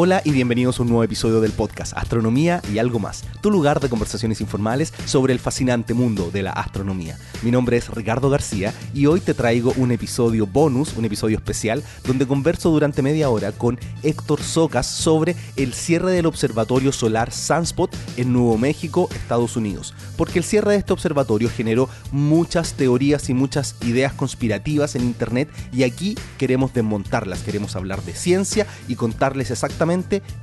Hola 0.00 0.22
y 0.24 0.30
bienvenidos 0.30 0.78
a 0.78 0.82
un 0.82 0.90
nuevo 0.90 1.02
episodio 1.02 1.40
del 1.40 1.50
podcast 1.50 1.92
Astronomía 1.96 2.62
y 2.72 2.78
algo 2.78 3.00
más, 3.00 3.24
tu 3.40 3.50
lugar 3.50 3.80
de 3.80 3.88
conversaciones 3.88 4.40
informales 4.40 4.94
sobre 5.06 5.32
el 5.32 5.40
fascinante 5.40 5.92
mundo 5.92 6.30
de 6.32 6.44
la 6.44 6.52
astronomía. 6.52 7.18
Mi 7.42 7.50
nombre 7.50 7.78
es 7.78 7.88
Ricardo 7.88 8.30
García 8.30 8.72
y 8.94 9.06
hoy 9.06 9.18
te 9.18 9.34
traigo 9.34 9.72
un 9.76 9.90
episodio 9.90 10.46
bonus, 10.46 10.96
un 10.96 11.04
episodio 11.04 11.36
especial, 11.36 11.82
donde 12.06 12.28
converso 12.28 12.70
durante 12.70 13.02
media 13.02 13.28
hora 13.28 13.50
con 13.50 13.76
Héctor 14.04 14.40
Socas 14.40 14.86
sobre 14.86 15.34
el 15.56 15.74
cierre 15.74 16.12
del 16.12 16.26
observatorio 16.26 16.92
solar 16.92 17.32
Sunspot 17.32 17.92
en 18.16 18.32
Nuevo 18.32 18.56
México, 18.56 19.08
Estados 19.12 19.56
Unidos. 19.56 19.94
Porque 20.16 20.38
el 20.38 20.44
cierre 20.44 20.72
de 20.72 20.78
este 20.78 20.92
observatorio 20.92 21.50
generó 21.50 21.88
muchas 22.12 22.74
teorías 22.74 23.28
y 23.30 23.34
muchas 23.34 23.74
ideas 23.82 24.12
conspirativas 24.12 24.94
en 24.94 25.02
internet 25.02 25.50
y 25.72 25.82
aquí 25.82 26.16
queremos 26.38 26.72
desmontarlas, 26.72 27.40
queremos 27.42 27.74
hablar 27.74 28.04
de 28.04 28.14
ciencia 28.14 28.64
y 28.86 28.94
contarles 28.94 29.50
exactamente 29.50 29.87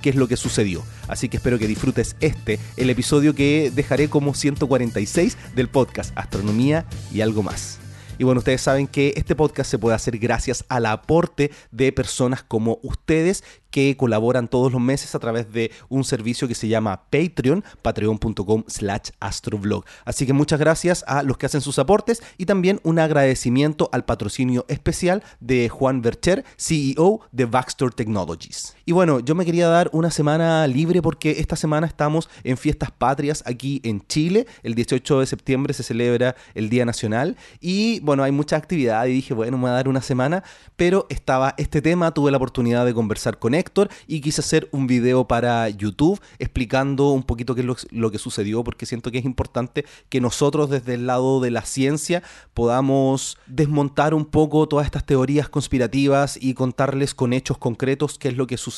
qué 0.01 0.09
es 0.09 0.15
lo 0.15 0.27
que 0.27 0.37
sucedió. 0.37 0.83
Así 1.07 1.29
que 1.29 1.37
espero 1.37 1.59
que 1.59 1.67
disfrutes 1.67 2.15
este, 2.19 2.59
el 2.77 2.89
episodio 2.89 3.35
que 3.35 3.71
dejaré 3.73 4.09
como 4.09 4.33
146 4.33 5.37
del 5.55 5.69
podcast 5.69 6.11
Astronomía 6.17 6.85
y 7.13 7.21
algo 7.21 7.43
más. 7.43 7.79
Y 8.17 8.23
bueno, 8.23 8.39
ustedes 8.39 8.61
saben 8.61 8.87
que 8.87 9.13
este 9.17 9.35
podcast 9.35 9.69
se 9.69 9.77
puede 9.77 9.95
hacer 9.95 10.17
gracias 10.17 10.63
al 10.69 10.85
aporte 10.85 11.51
de 11.71 11.91
personas 11.91 12.43
como 12.43 12.79
ustedes 12.81 13.43
que 13.71 13.97
colaboran 13.97 14.47
todos 14.47 14.71
los 14.71 14.79
meses 14.79 15.15
a 15.15 15.19
través 15.19 15.51
de 15.51 15.71
un 15.89 16.05
servicio 16.05 16.47
que 16.47 16.55
se 16.55 16.69
llama 16.69 17.09
Patreon, 17.09 17.63
patreon.com 17.81 18.63
slash 18.67 19.09
astroblog. 19.19 19.83
Así 20.05 20.25
que 20.25 20.31
muchas 20.31 20.59
gracias 20.59 21.03
a 21.07 21.23
los 21.23 21.37
que 21.37 21.47
hacen 21.47 21.61
sus 21.61 21.77
aportes 21.77 22.23
y 22.37 22.45
también 22.45 22.79
un 22.83 22.99
agradecimiento 22.99 23.89
al 23.91 24.05
patrocinio 24.05 24.65
especial 24.69 25.23
de 25.41 25.67
Juan 25.67 26.01
Bercher, 26.01 26.45
CEO 26.57 27.19
de 27.33 27.45
Baxter 27.45 27.91
Technologies. 27.91 28.74
Y 28.87 28.91
bueno, 28.91 29.19
yo 29.19 29.33
me 29.33 29.45
quería 29.45 29.67
dar 29.67 29.89
una 29.93 30.11
semana 30.11 30.67
libre 30.67 31.01
porque 31.01 31.39
esta 31.39 31.55
semana 31.55 31.87
estamos 31.87 32.29
en 32.43 32.55
fiestas 32.55 32.91
patrias 32.91 33.41
aquí 33.47 33.81
en 33.83 34.05
Chile. 34.05 34.45
El 34.61 34.75
18 34.75 35.21
de 35.21 35.25
septiembre 35.25 35.73
se 35.73 35.81
celebra 35.81 36.35
el 36.53 36.69
Día 36.69 36.85
Nacional 36.85 37.35
y 37.59 37.99
bueno, 38.01 38.21
hay 38.21 38.31
mucha 38.31 38.57
actividad 38.57 39.03
y 39.07 39.13
dije, 39.13 39.33
bueno, 39.33 39.57
me 39.57 39.61
voy 39.63 39.71
a 39.71 39.73
dar 39.73 39.87
una 39.87 40.03
semana, 40.03 40.43
pero 40.75 41.07
estaba 41.09 41.55
este 41.57 41.81
tema, 41.81 42.13
tuve 42.13 42.29
la 42.29 42.37
oportunidad 42.37 42.85
de 42.85 42.93
conversar 42.93 43.39
con 43.39 43.55
él 43.55 43.65
y 44.05 44.21
quise 44.21 44.41
hacer 44.41 44.69
un 44.71 44.85
video 44.85 45.27
para 45.27 45.67
YouTube 45.69 46.21
explicando 46.37 47.09
un 47.09 47.23
poquito 47.23 47.55
qué 47.55 47.61
es 47.61 47.87
lo, 47.89 48.11
que 48.11 48.19
sucedió 48.19 48.63
porque 48.63 48.85
siento 48.85 49.09
que 49.09 49.17
es 49.17 49.25
importante 49.25 49.85
que 50.09 50.21
nosotros 50.21 50.69
desde 50.69 50.93
el 50.93 51.07
lado 51.07 51.39
de 51.39 51.49
la 51.49 51.63
ciencia 51.63 52.21
podamos 52.53 53.39
desmontar 53.47 54.13
un 54.13 54.25
poco 54.25 54.67
todas 54.67 54.85
estas 54.85 55.07
teorías 55.07 55.49
conspirativas 55.49 56.37
y 56.39 56.53
contarles 56.53 57.15
con 57.15 57.33
hechos 57.33 57.57
concretos 57.57 58.19
qué 58.19 58.27
es 58.27 58.37
lo 58.37 58.45
que 58.45 58.57
sucedió. 58.57 58.74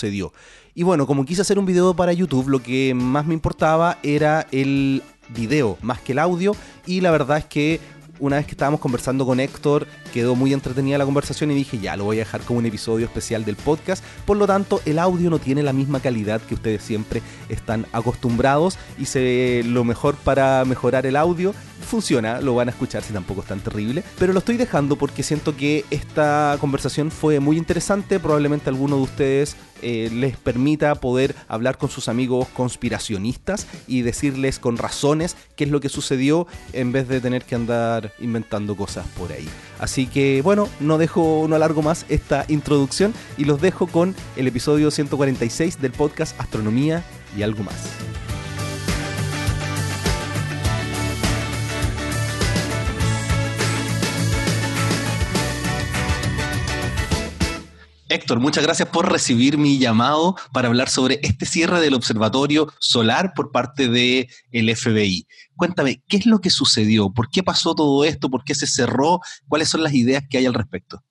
Y 0.75 0.83
bueno, 0.83 1.07
como 1.07 1.25
quise 1.25 1.41
hacer 1.41 1.57
un 1.57 1.65
video 1.65 1.95
para 1.95 2.13
YouTube, 2.13 2.49
lo 2.49 2.61
que 2.61 2.93
más 2.93 3.25
me 3.25 3.33
importaba 3.33 3.97
era 4.03 4.47
el 4.51 5.01
video 5.29 5.77
más 5.81 5.99
que 6.01 6.13
el 6.13 6.19
audio 6.19 6.55
y 6.85 7.01
la 7.01 7.11
verdad 7.11 7.39
es 7.39 7.45
que 7.45 7.79
una 8.19 8.37
vez 8.37 8.45
que 8.45 8.51
estábamos 8.51 8.79
conversando 8.79 9.25
con 9.25 9.39
Héctor, 9.39 9.87
quedó 10.13 10.35
muy 10.35 10.53
entretenida 10.53 10.97
la 10.97 11.05
conversación 11.05 11.51
y 11.51 11.55
dije, 11.55 11.77
ya, 11.79 11.95
lo 11.95 12.05
voy 12.05 12.17
a 12.17 12.19
dejar 12.19 12.41
como 12.41 12.59
un 12.59 12.65
episodio 12.65 13.05
especial 13.05 13.45
del 13.45 13.55
podcast. 13.55 14.03
Por 14.25 14.37
lo 14.37 14.47
tanto, 14.47 14.81
el 14.85 14.99
audio 14.99 15.29
no 15.29 15.39
tiene 15.39 15.63
la 15.63 15.73
misma 15.73 15.99
calidad 15.99 16.41
que 16.41 16.55
ustedes 16.55 16.81
siempre 16.81 17.21
están 17.49 17.85
acostumbrados 17.91 18.77
y 18.97 19.05
se, 19.05 19.61
lo 19.65 19.83
mejor 19.83 20.15
para 20.15 20.65
mejorar 20.65 21.05
el 21.05 21.15
audio 21.15 21.53
funciona, 21.81 22.41
lo 22.41 22.55
van 22.55 22.67
a 22.67 22.71
escuchar 22.71 23.03
si 23.03 23.13
tampoco 23.13 23.41
es 23.41 23.47
tan 23.47 23.59
terrible, 23.59 24.03
pero 24.19 24.33
lo 24.33 24.39
estoy 24.39 24.57
dejando 24.57 24.95
porque 24.95 25.23
siento 25.23 25.55
que 25.55 25.85
esta 25.89 26.57
conversación 26.59 27.11
fue 27.11 27.39
muy 27.39 27.57
interesante, 27.57 28.19
probablemente 28.19 28.69
alguno 28.69 28.97
de 28.97 29.01
ustedes 29.03 29.55
eh, 29.81 30.09
les 30.11 30.37
permita 30.37 30.95
poder 30.95 31.35
hablar 31.47 31.77
con 31.77 31.89
sus 31.89 32.09
amigos 32.09 32.47
conspiracionistas 32.49 33.67
y 33.87 34.01
decirles 34.01 34.59
con 34.59 34.77
razones 34.77 35.35
qué 35.55 35.65
es 35.65 35.69
lo 35.69 35.79
que 35.79 35.89
sucedió 35.89 36.47
en 36.73 36.91
vez 36.91 37.07
de 37.07 37.21
tener 37.21 37.43
que 37.43 37.55
andar 37.55 38.13
inventando 38.19 38.75
cosas 38.75 39.05
por 39.17 39.31
ahí. 39.31 39.47
Así 39.79 40.07
que 40.07 40.41
bueno, 40.41 40.67
no 40.79 40.97
dejo, 40.97 41.45
no 41.47 41.55
alargo 41.55 41.81
más 41.81 42.05
esta 42.09 42.45
introducción 42.47 43.13
y 43.37 43.45
los 43.45 43.61
dejo 43.61 43.87
con 43.87 44.15
el 44.35 44.47
episodio 44.47 44.89
146 44.89 45.79
del 45.79 45.91
podcast 45.91 46.39
Astronomía 46.39 47.03
y 47.37 47.43
algo 47.43 47.63
más. 47.63 48.16
Héctor, 58.17 58.39
muchas 58.39 58.63
gracias 58.63 58.89
por 58.89 59.11
recibir 59.11 59.59
mi 59.59 59.77
llamado 59.77 60.35
para 60.51 60.69
hablar 60.69 60.89
sobre 60.89 61.19
este 61.21 61.45
cierre 61.45 61.79
del 61.79 61.93
observatorio 61.93 62.67
solar 62.79 63.33
por 63.35 63.51
parte 63.51 63.89
del 63.89 64.27
el 64.51 64.75
FBI. 64.75 65.27
Cuéntame, 65.55 66.01
¿qué 66.07 66.17
es 66.17 66.25
lo 66.25 66.39
que 66.39 66.49
sucedió? 66.49 67.11
¿Por 67.11 67.29
qué 67.29 67.43
pasó 67.43 67.75
todo 67.75 68.03
esto? 68.05 68.31
¿Por 68.31 68.43
qué 68.43 68.55
se 68.55 68.65
cerró? 68.65 69.19
¿Cuáles 69.47 69.69
son 69.69 69.83
las 69.83 69.93
ideas 69.93 70.23
que 70.27 70.39
hay 70.39 70.47
al 70.47 70.55
respecto? 70.55 71.03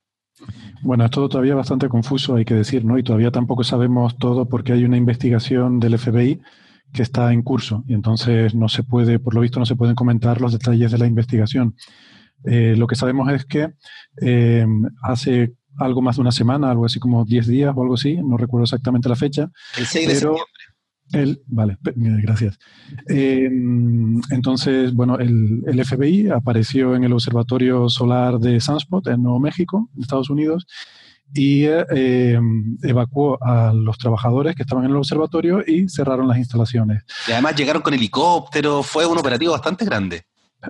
Bueno, 0.82 1.04
es 1.04 1.12
todo 1.12 1.28
todavía 1.28 1.54
bastante 1.54 1.88
confuso, 1.88 2.34
hay 2.34 2.44
que 2.44 2.54
decir, 2.54 2.84
¿no? 2.84 2.98
Y 2.98 3.04
todavía 3.04 3.30
tampoco 3.30 3.62
sabemos 3.62 4.18
todo 4.18 4.48
porque 4.48 4.72
hay 4.72 4.82
una 4.82 4.96
investigación 4.96 5.78
del 5.78 5.98
FBI 6.00 6.40
que 6.92 7.02
está 7.02 7.32
en 7.32 7.42
curso 7.42 7.84
y 7.86 7.94
entonces 7.94 8.52
no 8.56 8.68
se 8.68 8.82
puede, 8.82 9.20
por 9.20 9.32
lo 9.32 9.42
visto, 9.42 9.60
no 9.60 9.66
se 9.66 9.76
pueden 9.76 9.94
comentar 9.94 10.40
los 10.40 10.52
detalles 10.52 10.90
de 10.90 10.98
la 10.98 11.06
investigación. 11.06 11.76
Eh, 12.44 12.74
lo 12.76 12.88
que 12.88 12.96
sabemos 12.96 13.32
es 13.32 13.44
que 13.44 13.74
eh, 14.20 14.66
hace 15.02 15.54
algo 15.78 16.03
más 16.03 16.16
de 16.16 16.22
una 16.22 16.32
semana, 16.32 16.70
algo 16.70 16.87
así 16.87 16.98
como 16.98 17.25
10 17.25 17.47
días 17.47 17.75
o 17.75 17.82
algo 17.82 17.94
así, 17.94 18.16
no 18.16 18.37
recuerdo 18.37 18.64
exactamente 18.64 19.09
la 19.09 19.16
fecha. 19.16 19.50
El 19.76 19.87
6 19.87 20.09
de 20.09 20.14
septiembre. 20.14 20.42
El, 21.12 21.41
vale, 21.47 21.78
gracias. 21.94 22.59
Eh, 23.09 23.48
entonces, 24.31 24.92
bueno, 24.92 25.19
el, 25.19 25.62
el, 25.65 25.84
FBI 25.84 26.31
apareció 26.31 26.97
en 26.97 27.04
el 27.04 27.12
Observatorio 27.12 27.88
Solar 27.88 28.41
de 28.41 28.59
Sunspot 28.59 29.06
en 29.06 29.22
Nuevo 29.22 29.38
México, 29.38 29.88
en 29.94 30.03
Estados 30.03 30.31
Unidos, 30.31 30.66
y 31.34 31.65
eh, 31.65 32.38
evacuó 32.82 33.38
a 33.42 33.72
los 33.72 33.98
trabajadores 33.98 34.54
que 34.54 34.62
estaban 34.62 34.84
en 34.84 34.91
el 34.91 34.97
observatorio 34.97 35.62
y 35.66 35.88
cerraron 35.88 36.28
las 36.28 36.38
instalaciones. 36.38 37.04
Y 37.28 37.32
además 37.32 37.56
llegaron 37.56 37.82
con 37.82 37.94
helicóptero, 37.94 38.82
fue 38.82 39.06
un 39.06 39.19
operativo 39.19 39.53
bastante 39.53 39.84
grande. 39.84 40.25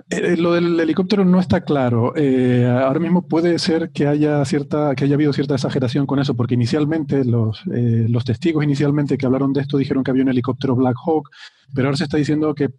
Eh, 0.09 0.37
lo 0.37 0.53
del 0.53 0.79
helicóptero 0.79 1.25
no 1.25 1.39
está 1.39 1.61
claro. 1.61 2.13
Eh, 2.15 2.65
ahora 2.65 2.99
mismo 2.99 3.27
puede 3.27 3.57
ser 3.59 3.91
que 3.91 4.07
haya 4.07 4.43
cierta, 4.45 4.93
que 4.95 5.05
haya 5.05 5.15
habido 5.15 5.33
cierta 5.33 5.55
exageración 5.55 6.05
con 6.05 6.19
eso, 6.19 6.35
porque 6.35 6.53
inicialmente 6.53 7.23
los, 7.25 7.61
eh, 7.73 8.05
los 8.09 8.25
testigos 8.25 8.63
inicialmente 8.63 9.17
que 9.17 9.25
hablaron 9.25 9.53
de 9.53 9.61
esto 9.61 9.77
dijeron 9.77 10.03
que 10.03 10.11
había 10.11 10.23
un 10.23 10.29
helicóptero 10.29 10.75
Black 10.75 10.97
Hawk, 11.05 11.29
pero 11.73 11.87
ahora 11.87 11.97
se 11.97 12.03
está 12.03 12.17
diciendo 12.17 12.53
que 12.53 12.69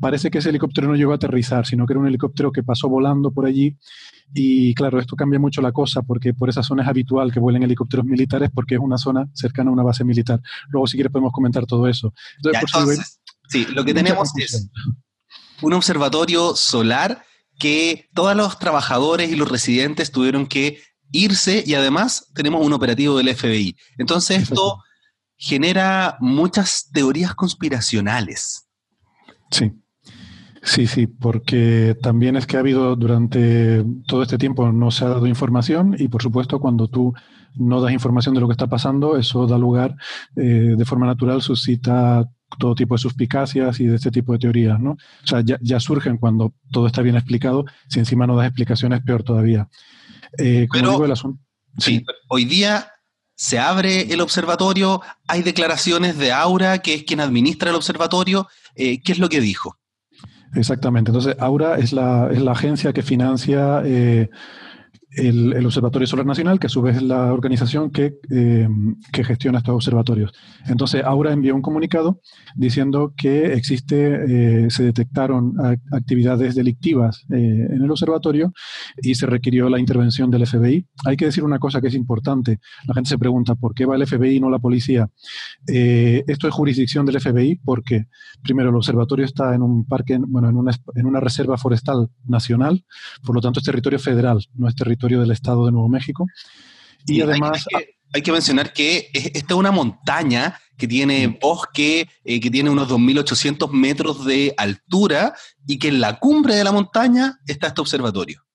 parece 0.00 0.30
que 0.30 0.38
ese 0.38 0.50
helicóptero 0.50 0.88
no 0.88 0.94
llegó 0.94 1.12
a 1.12 1.16
aterrizar, 1.16 1.66
sino 1.66 1.86
que 1.86 1.92
era 1.94 2.00
un 2.00 2.06
helicóptero 2.06 2.52
que 2.52 2.62
pasó 2.62 2.88
volando 2.88 3.30
por 3.30 3.46
allí. 3.46 3.76
Y 4.34 4.74
claro, 4.74 4.98
esto 4.98 5.16
cambia 5.16 5.38
mucho 5.38 5.62
la 5.62 5.72
cosa, 5.72 6.02
porque 6.02 6.34
por 6.34 6.48
esa 6.48 6.62
zona 6.62 6.82
es 6.82 6.88
habitual 6.88 7.32
que 7.32 7.40
vuelen 7.40 7.62
helicópteros 7.62 8.04
militares, 8.04 8.50
porque 8.52 8.74
es 8.74 8.80
una 8.80 8.98
zona 8.98 9.28
cercana 9.32 9.70
a 9.70 9.72
una 9.72 9.82
base 9.82 10.04
militar. 10.04 10.40
Luego, 10.68 10.86
si 10.86 10.96
quieres, 10.96 11.10
podemos 11.10 11.32
comentar 11.32 11.64
todo 11.64 11.88
eso. 11.88 12.12
Entonces, 12.36 13.20
sí, 13.48 13.66
lo 13.74 13.84
que 13.84 13.94
tenemos 13.94 14.30
es 14.36 14.68
un 15.62 15.72
observatorio 15.74 16.56
solar 16.56 17.24
que 17.58 18.08
todos 18.14 18.36
los 18.36 18.58
trabajadores 18.58 19.30
y 19.30 19.36
los 19.36 19.50
residentes 19.50 20.12
tuvieron 20.12 20.46
que 20.46 20.80
irse 21.10 21.64
y 21.66 21.74
además 21.74 22.30
tenemos 22.34 22.64
un 22.64 22.72
operativo 22.72 23.16
del 23.18 23.34
FBI. 23.34 23.76
Entonces 23.98 24.42
esto 24.42 24.82
genera 25.36 26.16
muchas 26.20 26.90
teorías 26.92 27.34
conspiracionales. 27.34 28.68
Sí. 29.50 29.72
Sí, 30.62 30.86
sí, 30.86 31.06
porque 31.06 31.96
también 32.02 32.36
es 32.36 32.46
que 32.46 32.56
ha 32.56 32.60
habido 32.60 32.96
durante 32.96 33.84
todo 34.06 34.22
este 34.22 34.38
tiempo 34.38 34.70
no 34.72 34.90
se 34.90 35.04
ha 35.04 35.08
dado 35.08 35.26
información 35.26 35.94
y 35.96 36.08
por 36.08 36.20
supuesto 36.20 36.58
cuando 36.58 36.88
tú 36.88 37.14
no 37.54 37.80
das 37.80 37.92
información 37.92 38.34
de 38.34 38.40
lo 38.40 38.48
que 38.48 38.52
está 38.52 38.66
pasando, 38.66 39.16
eso 39.16 39.46
da 39.46 39.56
lugar 39.56 39.96
eh, 40.36 40.74
de 40.76 40.84
forma 40.84 41.06
natural, 41.06 41.42
suscita 41.42 42.28
todo 42.58 42.74
tipo 42.74 42.94
de 42.94 42.98
suspicacias 42.98 43.80
y 43.80 43.86
de 43.86 43.96
este 43.96 44.10
tipo 44.10 44.32
de 44.32 44.38
teorías, 44.38 44.80
¿no? 44.80 44.92
O 44.92 45.26
sea, 45.26 45.42
ya, 45.42 45.80
surgen 45.80 46.16
cuando 46.16 46.54
todo 46.70 46.86
está 46.86 47.02
bien 47.02 47.16
explicado, 47.16 47.64
si 47.88 47.98
encima 47.98 48.26
no 48.26 48.36
das 48.36 48.46
explicaciones, 48.46 49.02
peor 49.02 49.22
todavía. 49.22 49.68
Eh, 50.38 50.66
Pero, 50.72 51.04
el 51.04 51.12
asunto, 51.12 51.42
sí. 51.78 52.04
hoy 52.28 52.44
día 52.44 52.92
se 53.34 53.58
abre 53.58 54.12
el 54.12 54.20
observatorio, 54.20 55.00
hay 55.26 55.42
declaraciones 55.42 56.18
de 56.18 56.32
Aura, 56.32 56.78
que 56.78 56.94
es 56.94 57.04
quien 57.04 57.20
administra 57.20 57.70
el 57.70 57.76
observatorio, 57.76 58.48
eh, 58.74 59.00
¿qué 59.02 59.12
es 59.12 59.18
lo 59.18 59.28
que 59.28 59.40
dijo? 59.40 59.78
Exactamente, 60.54 61.10
entonces 61.10 61.36
Aura 61.38 61.78
es 61.78 61.92
la, 61.92 62.30
es 62.32 62.40
la 62.40 62.52
agencia 62.52 62.92
que 62.92 63.02
financia... 63.02 63.82
Eh, 63.84 64.30
el, 65.10 65.64
Observatorio 65.64 66.06
Solar 66.06 66.26
Nacional, 66.26 66.58
que 66.58 66.66
a 66.66 66.70
su 66.70 66.82
vez 66.82 66.96
es 66.96 67.02
la 67.02 67.32
organización 67.32 67.90
que, 67.90 68.18
eh, 68.30 68.68
que, 69.12 69.24
gestiona 69.24 69.58
estos 69.58 69.74
observatorios. 69.74 70.32
Entonces, 70.66 71.02
Aura 71.04 71.32
envió 71.32 71.54
un 71.54 71.62
comunicado 71.62 72.20
diciendo 72.54 73.14
que 73.16 73.52
existe, 73.54 74.64
eh, 74.64 74.70
se 74.70 74.84
detectaron 74.84 75.54
actividades 75.92 76.54
delictivas 76.54 77.24
eh, 77.30 77.36
en 77.36 77.82
el 77.82 77.90
observatorio 77.90 78.52
y 79.02 79.14
se 79.14 79.26
requirió 79.26 79.68
la 79.68 79.78
intervención 79.78 80.30
del 80.30 80.46
FBI. 80.46 80.86
Hay 81.06 81.16
que 81.16 81.26
decir 81.26 81.44
una 81.44 81.58
cosa 81.58 81.80
que 81.80 81.88
es 81.88 81.94
importante. 81.94 82.60
La 82.86 82.94
gente 82.94 83.10
se 83.10 83.18
pregunta, 83.18 83.54
¿por 83.54 83.74
qué 83.74 83.86
va 83.86 83.96
el 83.96 84.06
FBI 84.06 84.36
y 84.36 84.40
no 84.40 84.50
la 84.50 84.58
policía? 84.58 85.08
esto 85.66 86.48
es 86.48 86.54
jurisdicción 86.54 87.04
del 87.04 87.20
FBI 87.20 87.56
porque, 87.56 88.06
primero, 88.42 88.70
el 88.70 88.76
observatorio 88.76 89.24
está 89.24 89.54
en 89.54 89.62
un 89.62 89.84
parque, 89.84 90.18
bueno, 90.18 90.48
en 90.48 90.56
una, 90.56 90.72
en 90.94 91.06
una 91.06 91.20
reserva 91.20 91.58
forestal 91.58 92.08
nacional, 92.26 92.84
por 93.22 93.34
lo 93.34 93.40
tanto 93.40 93.60
es 93.60 93.66
territorio 93.66 93.98
federal, 93.98 94.44
no 94.54 94.66
es 94.68 94.74
territorio 94.74 94.97
del 94.98 95.30
estado 95.30 95.66
de 95.66 95.72
Nuevo 95.72 95.88
México. 95.88 96.26
Y, 97.06 97.20
además... 97.20 97.64
Hay 98.14 98.22
que, 98.22 98.32
mencionar 98.32 98.72
que 98.72 99.10
esta 99.12 99.52
es 99.52 99.58
una 99.58 99.70
montaña 99.70 100.58
que 100.78 100.88
tiene 100.88 101.38
bosque, 101.42 102.08
eh, 102.24 102.40
que 102.40 102.50
tiene 102.50 102.70
unos 102.70 102.88
2.800 102.88 103.70
metros 103.70 104.24
de 104.24 104.54
altura 104.56 105.34
y 105.66 105.78
que 105.78 105.88
en 105.88 106.00
la 106.00 106.18
cumbre 106.18 106.54
de 106.54 106.64
la 106.64 106.72
montaña 106.72 107.38
está 107.46 107.66
este 107.66 107.82
observatorio. 107.82 108.48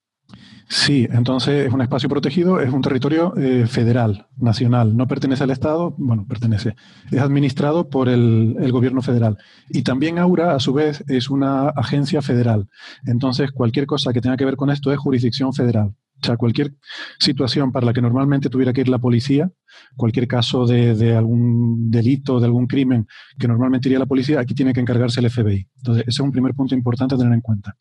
Sí, 0.70 1.08
entonces 1.12 1.68
es 1.68 1.74
un 1.74 1.82
espacio 1.82 2.10
protegido, 2.10 2.60
es 2.60 2.74
un 2.74 2.82
territorio 2.82 3.36
eh, 3.38 3.68
federal, 3.68 4.28
nacional, 4.38 4.96
no 4.96 5.08
pertenece 5.08 5.44
al 5.44 5.52
Estado, 5.52 5.94
bueno, 5.98 6.26
pertenece, 6.28 6.76
es 7.12 7.20
administrado 7.20 7.90
por 7.90 8.10
el, 8.10 8.56
el, 8.60 8.72
gobierno 8.72 9.02
federal. 9.02 9.38
Y 9.70 9.84
también 9.84 10.18
Aura, 10.18 10.56
a 10.56 10.60
su 10.60 10.74
vez, 10.74 11.04
es 11.08 11.30
una 11.30 11.70
agencia 11.70 12.22
federal. 12.22 12.70
Entonces, 13.06 13.52
cualquier 13.52 13.86
cosa 13.86 14.14
que 14.14 14.22
tenga 14.22 14.38
que 14.38 14.46
ver 14.46 14.56
con 14.56 14.70
esto 14.70 14.92
es 14.92 14.98
jurisdicción 14.98 15.54
federal. 15.54 15.94
O 16.24 16.26
sea, 16.26 16.38
cualquier 16.38 16.74
situación 17.20 17.74
para 17.74 17.86
la 17.86 17.94
que 17.94 18.02
normalmente 18.02 18.50
tuviera 18.50 18.72
que 18.72 18.80
ir 18.80 18.88
la 18.88 18.98
policía, 18.98 19.52
cualquier 19.98 20.26
caso 20.26 20.66
de, 20.66 21.16
algún 21.16 21.92
delito, 21.92 22.40
de 22.40 22.46
algún 22.46 22.66
crimen 22.66 23.08
que 23.38 23.48
normalmente 23.48 23.90
iría 23.90 24.00
la 24.00 24.06
policía, 24.06 24.40
aquí 24.40 24.56
tiene 24.56 24.74
que 24.74 24.80
encargarse 24.80 25.20
el 25.20 25.30
FBI. 25.30 25.68
Entonces, 25.78 26.04
ese 26.04 26.10
es 26.10 26.20
un 26.20 26.32
primer 26.32 26.54
punto 26.54 26.76
importante 26.76 27.16
a 27.16 27.18
tener 27.18 27.34
en 27.34 27.42
cuenta. 27.42 27.76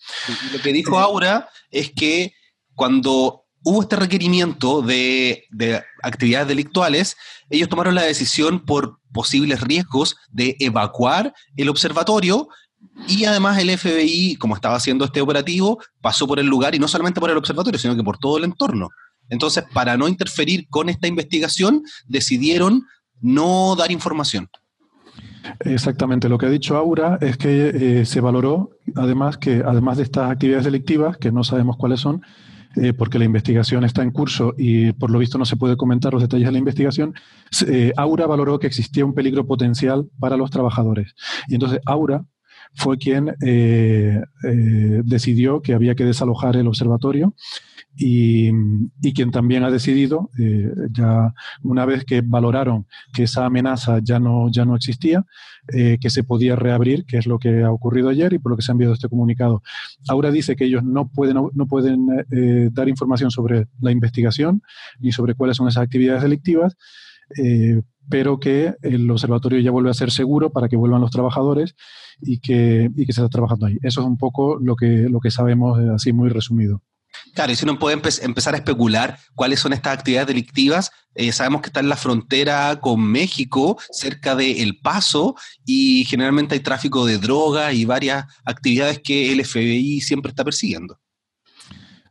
lo 0.53 0.61
que 0.61 0.73
dijo 0.73 0.99
Aura 0.99 1.49
es 1.71 1.93
que 1.93 2.33
cuando 2.75 3.45
hubo 3.63 3.83
este 3.83 3.95
requerimiento 3.95 4.83
de, 4.83 5.45
de 5.51 5.81
actividades 6.03 6.49
delictuales, 6.49 7.17
ellos 7.49 7.69
tomaron 7.69 7.95
la 7.95 8.03
decisión 8.03 8.65
por 8.65 8.99
posibles 9.13 9.61
riesgos 9.61 10.17
de 10.33 10.57
evacuar 10.59 11.33
el 11.57 11.69
observatorio 11.69 12.49
y 13.09 13.25
además 13.25 13.59
el 13.59 13.77
FBI, 13.77 14.37
como 14.37 14.55
estaba 14.55 14.77
haciendo 14.77 15.05
este 15.05 15.21
operativo, 15.21 15.83
pasó 16.01 16.27
por 16.27 16.39
el 16.39 16.47
lugar 16.47 16.75
y 16.75 16.79
no 16.79 16.89
solamente 16.89 17.21
por 17.21 17.31
el 17.31 17.37
observatorio, 17.37 17.79
sino 17.79 17.97
que 17.97 18.05
por 18.05 18.19
todo 18.19 18.39
el 18.39 18.45
entorno. 18.45 18.91
Entonces, 19.29 19.65
para 19.73 19.97
no 19.97 20.09
interferir 20.09 20.67
con 20.69 20.89
esta 20.89 21.07
investigación, 21.07 21.83
decidieron 22.07 22.85
no 23.21 23.75
dar 23.77 23.91
información. 23.91 24.49
Exactamente, 25.61 26.29
lo 26.29 26.39
que 26.39 26.47
ha 26.47 26.51
dicho 26.51 26.77
Aura 26.77 27.19
es 27.21 27.37
que 27.37 28.01
eh, 28.01 28.07
se 28.07 28.21
valoró, 28.21 28.71
además, 28.95 29.39
que 29.39 29.63
además 29.65 29.97
de 29.97 30.05
estas 30.05 30.31
actividades 30.31 30.65
delictivas, 30.65 31.17
que 31.17 31.33
no 31.33 31.45
sabemos 31.45 31.77
cuáles 31.77 32.01
son, 32.01 32.23
eh, 32.77 32.95
porque 32.95 33.19
la 33.19 33.25
investigación 33.25 33.85
está 33.85 34.03
en 34.03 34.13
curso 34.13 34.55
y 34.57 34.93
por 34.93 35.11
lo 35.11 35.19
visto 35.19 35.37
no 35.37 35.45
se 35.45 35.57
puede 35.57 35.77
comentar 35.77 36.13
los 36.13 36.23
detalles 36.23 36.47
de 36.47 36.53
la 36.53 36.59
investigación, 36.59 37.15
eh, 37.67 37.93
Aura 37.97 38.27
valoró 38.27 38.59
que 38.59 38.67
existía 38.67 39.05
un 39.05 39.15
peligro 39.15 39.47
potencial 39.47 40.09
para 40.19 40.37
los 40.37 40.51
trabajadores. 40.51 41.15
Y 41.49 41.55
entonces 41.55 41.81
Aura 41.85 42.25
fue 42.75 42.99
quien 42.99 43.35
eh, 43.43 44.21
eh, 44.45 45.03
decidió 45.05 45.61
que 45.61 45.75
había 45.75 45.95
que 45.95 46.05
desalojar 46.05 46.57
el 46.57 46.67
observatorio 46.67 47.35
y, 47.95 48.51
quien 49.15 49.31
también 49.31 49.65
ha 49.65 49.71
decidido, 49.71 50.31
eh, 50.39 50.73
ya 50.91 51.35
una 51.63 51.85
vez 51.85 52.05
que 52.05 52.23
valoraron 52.23 52.87
que 53.13 53.25
esa 53.25 53.45
amenaza 53.45 53.99
ya 54.03 54.19
no, 54.19 54.51
ya 54.51 54.65
no 54.65 54.75
existía, 54.77 55.25
que 55.69 56.11
se 56.11 56.25
podía 56.25 56.57
reabrir, 56.57 57.05
que 57.05 57.19
es 57.19 57.27
lo 57.27 57.39
que 57.39 57.63
ha 57.63 57.71
ocurrido 57.71 58.09
ayer 58.09 58.33
y 58.33 58.41
por 58.41 58.51
lo 58.51 58.57
que 58.57 58.63
se 58.63 58.73
ha 58.73 58.75
enviado 58.75 58.95
este 58.95 59.09
comunicado. 59.09 59.63
Ahora 60.09 60.33
dice 60.33 60.57
que 60.57 60.65
ellos 60.65 60.83
no 60.83 61.09
pueden, 61.09 61.37
no 61.55 61.67
pueden 61.67 62.09
dar 62.73 62.89
información 62.89 63.31
sobre 63.31 63.69
la 63.81 63.93
investigación 63.93 64.63
ni 64.99 65.13
sobre 65.13 65.35
cuáles 65.35 65.59
son 65.59 65.69
esas 65.69 65.85
actividades 65.85 66.23
delictivas, 66.23 66.77
pero 68.09 68.39
que 68.39 68.75
el 68.83 69.11
observatorio 69.11 69.59
ya 69.61 69.71
vuelve 69.71 69.91
a 69.91 69.95
ser 69.95 70.11
seguro 70.11 70.51
para 70.51 70.69
que 70.69 70.77
vuelvan 70.77 71.01
los 71.01 71.11
trabajadores 71.11 71.75
y 72.21 72.41
que, 72.41 72.91
y 72.95 73.07
que 73.07 73.13
se 73.13 73.21
está 73.21 73.29
trabajando 73.29 73.67
ahí. 73.67 73.79
Eso 73.83 74.01
es 74.01 74.07
un 74.07 74.19
poco 74.19 74.59
lo 74.61 74.77
que, 74.77 75.09
lo 75.09 75.21
que 75.21 75.31
sabemos 75.31 75.79
eh, 75.81 75.89
así 75.95 76.13
muy 76.13 76.29
resumido. 76.29 76.83
Claro, 77.35 77.53
y 77.53 77.57
si 77.57 77.65
uno 77.65 77.79
puede 77.79 77.95
empezar 78.23 78.55
a 78.55 78.59
especular 78.59 79.19
cuáles 79.35 79.61
son 79.61 79.73
estas 79.73 79.99
actividades 79.99 80.29
delictivas, 80.29 80.91
eh, 81.15 81.31
sabemos 81.33 81.61
que 81.61 81.69
está 81.69 81.81
en 81.81 81.89
la 81.89 81.97
frontera 81.97 82.79
con 82.81 83.03
México, 83.03 83.79
cerca 83.91 84.35
de 84.35 84.63
El 84.63 84.79
Paso, 84.81 85.35
y 85.67 86.05
generalmente 86.07 86.55
hay 86.55 86.61
tráfico 86.61 87.05
de 87.05 87.19
drogas 87.19 87.75
y 87.75 87.85
varias 87.85 88.27
actividades 88.45 89.01
que 89.03 89.33
el 89.33 89.45
FBI 89.45 90.01
siempre 90.01 90.31
está 90.31 90.43
persiguiendo. 90.45 90.99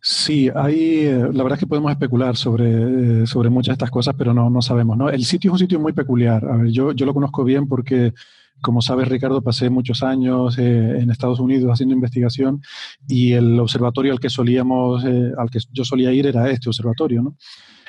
Sí, 0.02 0.50
hay, 0.56 1.06
eh, 1.06 1.30
la 1.32 1.44
verdad 1.44 1.54
es 1.54 1.60
que 1.60 1.68
podemos 1.68 1.92
especular 1.92 2.36
sobre, 2.36 3.28
sobre 3.28 3.50
muchas 3.50 3.74
de 3.74 3.74
estas 3.74 3.92
cosas, 3.92 4.16
pero 4.18 4.34
no, 4.34 4.50
no 4.50 4.62
sabemos. 4.62 4.98
¿no? 4.98 5.10
El 5.10 5.24
sitio 5.26 5.50
es 5.50 5.54
un 5.54 5.60
sitio 5.60 5.80
muy 5.80 5.94
peculiar. 5.94 6.44
A 6.46 6.58
ver, 6.58 6.72
yo, 6.72 6.92
yo 6.92 7.06
lo 7.06 7.14
conozco 7.14 7.44
bien 7.44 7.68
porque 7.68 8.14
como 8.62 8.82
sabes, 8.82 9.08
Ricardo, 9.08 9.42
pasé 9.42 9.70
muchos 9.70 10.04
años 10.04 10.58
eh, 10.58 11.00
en 11.00 11.10
Estados 11.10 11.40
Unidos 11.40 11.72
haciendo 11.72 11.96
investigación 11.96 12.62
y 13.08 13.34
el 13.34 13.60
observatorio 13.60 14.14
al 14.14 14.20
que 14.20 14.30
solíamos, 14.30 15.04
eh, 15.04 15.32
al 15.38 15.50
que 15.50 15.60
yo 15.72 15.84
solía 15.84 16.14
ir 16.14 16.28
era 16.28 16.50
este 16.50 16.70
observatorio, 16.70 17.24
¿no? 17.24 17.38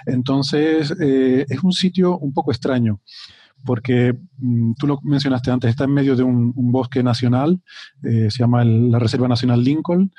Entonces, 0.07 0.93
eh, 1.01 1.47
es 1.49 1.63
un 1.63 1.73
sitio 1.73 2.19
un 2.19 2.33
poco 2.33 2.51
extraño 2.51 3.01
porque 3.65 4.15
mm, 4.39 4.73
tú 4.79 4.87
lo 4.87 4.99
mencionaste 5.03 5.51
antes, 5.51 5.71
está 5.71 5.85
en 5.85 5.95
medio 5.95 6.17
de 6.17 6.23
un, 6.23 6.53
bosque 6.73 7.03
nacional, 7.03 7.61
se 8.03 8.31
llama 8.31 8.65
la 8.65 8.99
Reserva 8.99 9.29
Nacional 9.29 9.63
Lincoln, 9.63 10.11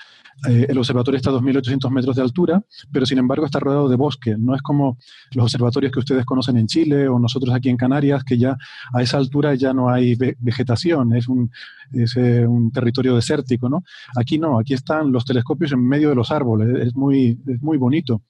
eh, 0.49 0.65
el 0.67 0.77
observatorio 0.77 1.17
está 1.17 1.29
a 1.29 1.33
2.800 1.33 1.89
metros 1.89 2.15
de 2.15 2.21
altura, 2.21 2.63
pero 2.91 3.05
sin 3.05 3.17
embargo 3.17 3.45
está 3.45 3.59
rodeado 3.59 3.87
de 3.87 3.95
bosque. 3.95 4.35
No 4.37 4.55
es 4.55 4.61
como 4.61 4.97
los 5.31 5.43
observatorios 5.43 5.91
que 5.91 5.99
ustedes 5.99 6.25
conocen 6.25 6.57
en 6.57 6.67
Chile 6.67 7.07
o 7.07 7.19
nosotros 7.19 7.53
aquí 7.53 7.69
en 7.69 7.77
Canarias, 7.77 8.23
que 8.23 8.37
ya 8.37 8.57
a 8.93 9.01
esa 9.01 9.17
altura 9.17 9.55
ya 9.55 9.73
no 9.73 9.89
hay 9.89 10.15
vegetación, 10.15 11.15
es 11.15 11.27
un, 11.27 11.51
eh, 11.93 12.45
un 12.45 12.71
territorio 12.71 13.15
desértico. 13.15 13.69
¿no? 13.69 13.83
Aquí 14.15 14.37
no, 14.37 14.59
aquí 14.59 14.73
están 14.73 15.11
los 15.11 15.23
telescopios 15.25 15.71
en 15.71 15.87
medio 15.87 16.09
de 16.09 16.15
los 16.15 16.31
árboles, 16.31 16.87
es 16.87 16.95
muy, 16.95 17.39
es 17.47 17.61
muy 17.61 17.77
bonito. 17.77 18.21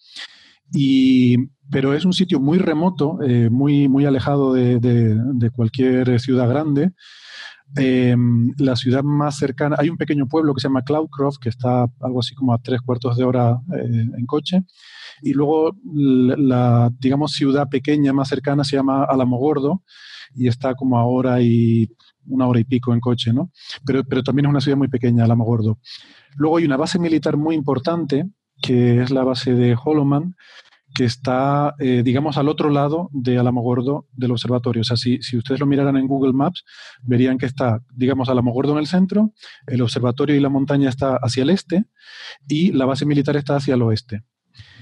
Y, 0.72 1.38
pero 1.72 1.94
es 1.94 2.06
un 2.06 2.14
sitio 2.14 2.40
muy 2.40 2.58
remoto, 2.58 3.22
eh, 3.22 3.50
muy, 3.50 3.88
muy 3.88 4.06
alejado 4.06 4.54
de, 4.54 4.80
de 4.80 5.50
cualquier 5.52 6.20
ciudad 6.20 6.48
grande. 6.48 6.92
Em, 7.76 8.54
la 8.60 8.76
ciudad 8.76 9.04
más 9.04 9.38
cercana, 9.38 9.76
hay 9.80 9.90
un 9.90 9.98
pequeño 9.98 10.28
pueblo 10.28 10.54
que 10.54 10.62
se 10.62 10.68
llama 10.68 10.84
Cloudcroft, 10.84 11.40
que 11.40 11.50
está 11.50 11.88
algo 12.02 12.20
así 12.20 12.36
como 12.36 12.54
a 12.54 12.60
tres 12.60 12.82
cuartos 12.82 13.18
de 13.18 13.24
hora 13.24 13.60
eh, 13.76 14.06
en 14.18 14.26
coche. 14.28 14.64
Y 15.22 15.34
luego 15.34 15.76
la, 15.84 16.92
digamos, 17.00 17.32
ciudad 17.32 17.68
pequeña 17.70 18.14
más 18.14 18.30
cercana 18.30 18.64
se 18.64 18.76
llama 18.76 19.06
Alamogordo 19.06 19.84
y 20.36 20.48
está 20.48 20.76
como 20.76 21.00
a 21.00 21.06
hora 21.06 21.42
y 21.42 21.90
una 22.28 22.48
hora 22.48 22.60
y 22.60 22.64
pico 22.64 22.94
en 22.94 23.00
coche, 23.00 23.34
¿no? 23.34 23.52
Pero, 23.86 24.04
pero 24.04 24.24
también 24.24 24.46
es 24.46 24.50
una 24.52 24.62
ciudad 24.62 24.78
muy 24.78 24.88
pequeña, 24.88 25.24
Alamogordo. 25.24 25.80
Luego 26.36 26.58
hay 26.58 26.66
una 26.66 26.78
base 26.78 27.00
militar 27.00 27.38
muy 27.38 27.56
importante, 27.56 28.26
que 28.62 29.02
es 29.02 29.12
la 29.12 29.24
base 29.24 29.54
de 29.54 29.76
Holoman, 29.82 30.36
que 30.94 31.06
está, 31.06 31.74
eh, 31.80 32.04
digamos, 32.06 32.38
al 32.38 32.48
otro 32.48 32.70
lado 32.70 33.10
de 33.12 33.40
Alamogordo 33.40 34.08
del 34.12 34.32
observatorio. 34.32 34.82
O 34.82 34.84
sea, 34.84 34.96
si, 34.96 35.22
si, 35.22 35.38
ustedes 35.38 35.60
lo 35.60 35.66
miraran 35.66 35.98
en 35.98 36.08
Google 36.08 36.34
Maps, 36.34 36.64
verían 37.02 37.38
que 37.38 37.48
está, 37.48 37.82
digamos, 37.96 38.30
Alamogordo 38.30 38.74
en 38.74 38.80
el 38.80 38.88
centro, 38.88 39.32
el 39.66 39.82
observatorio 39.82 40.36
y 40.36 40.40
la 40.40 40.50
montaña 40.50 40.90
está 40.90 41.16
hacia 41.16 41.44
el 41.44 41.50
este 41.50 41.86
y 42.48 42.72
la 42.72 42.86
base 42.86 43.06
militar 43.06 43.36
está 43.36 43.56
hacia 43.56 43.74
el 43.74 43.82
oeste. 43.82 44.24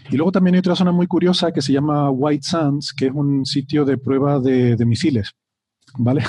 Y 0.10 0.18
luego 0.18 0.34
también 0.34 0.56
hay 0.56 0.60
otra 0.60 0.75
zona 0.75 0.92
muy 0.92 1.08
curiosa 1.08 1.54
que 1.54 1.62
se 1.62 1.72
llama 1.72 2.10
White 2.10 2.44
Sands, 2.44 2.94
que 2.94 3.06
es 3.06 3.13
un 3.13 3.46
sitio 3.46 3.86
de 3.86 3.98
prueba 3.98 4.40
de, 4.40 4.75
de 4.75 4.86
misiles. 4.86 5.32
¿Vale? 5.98 6.24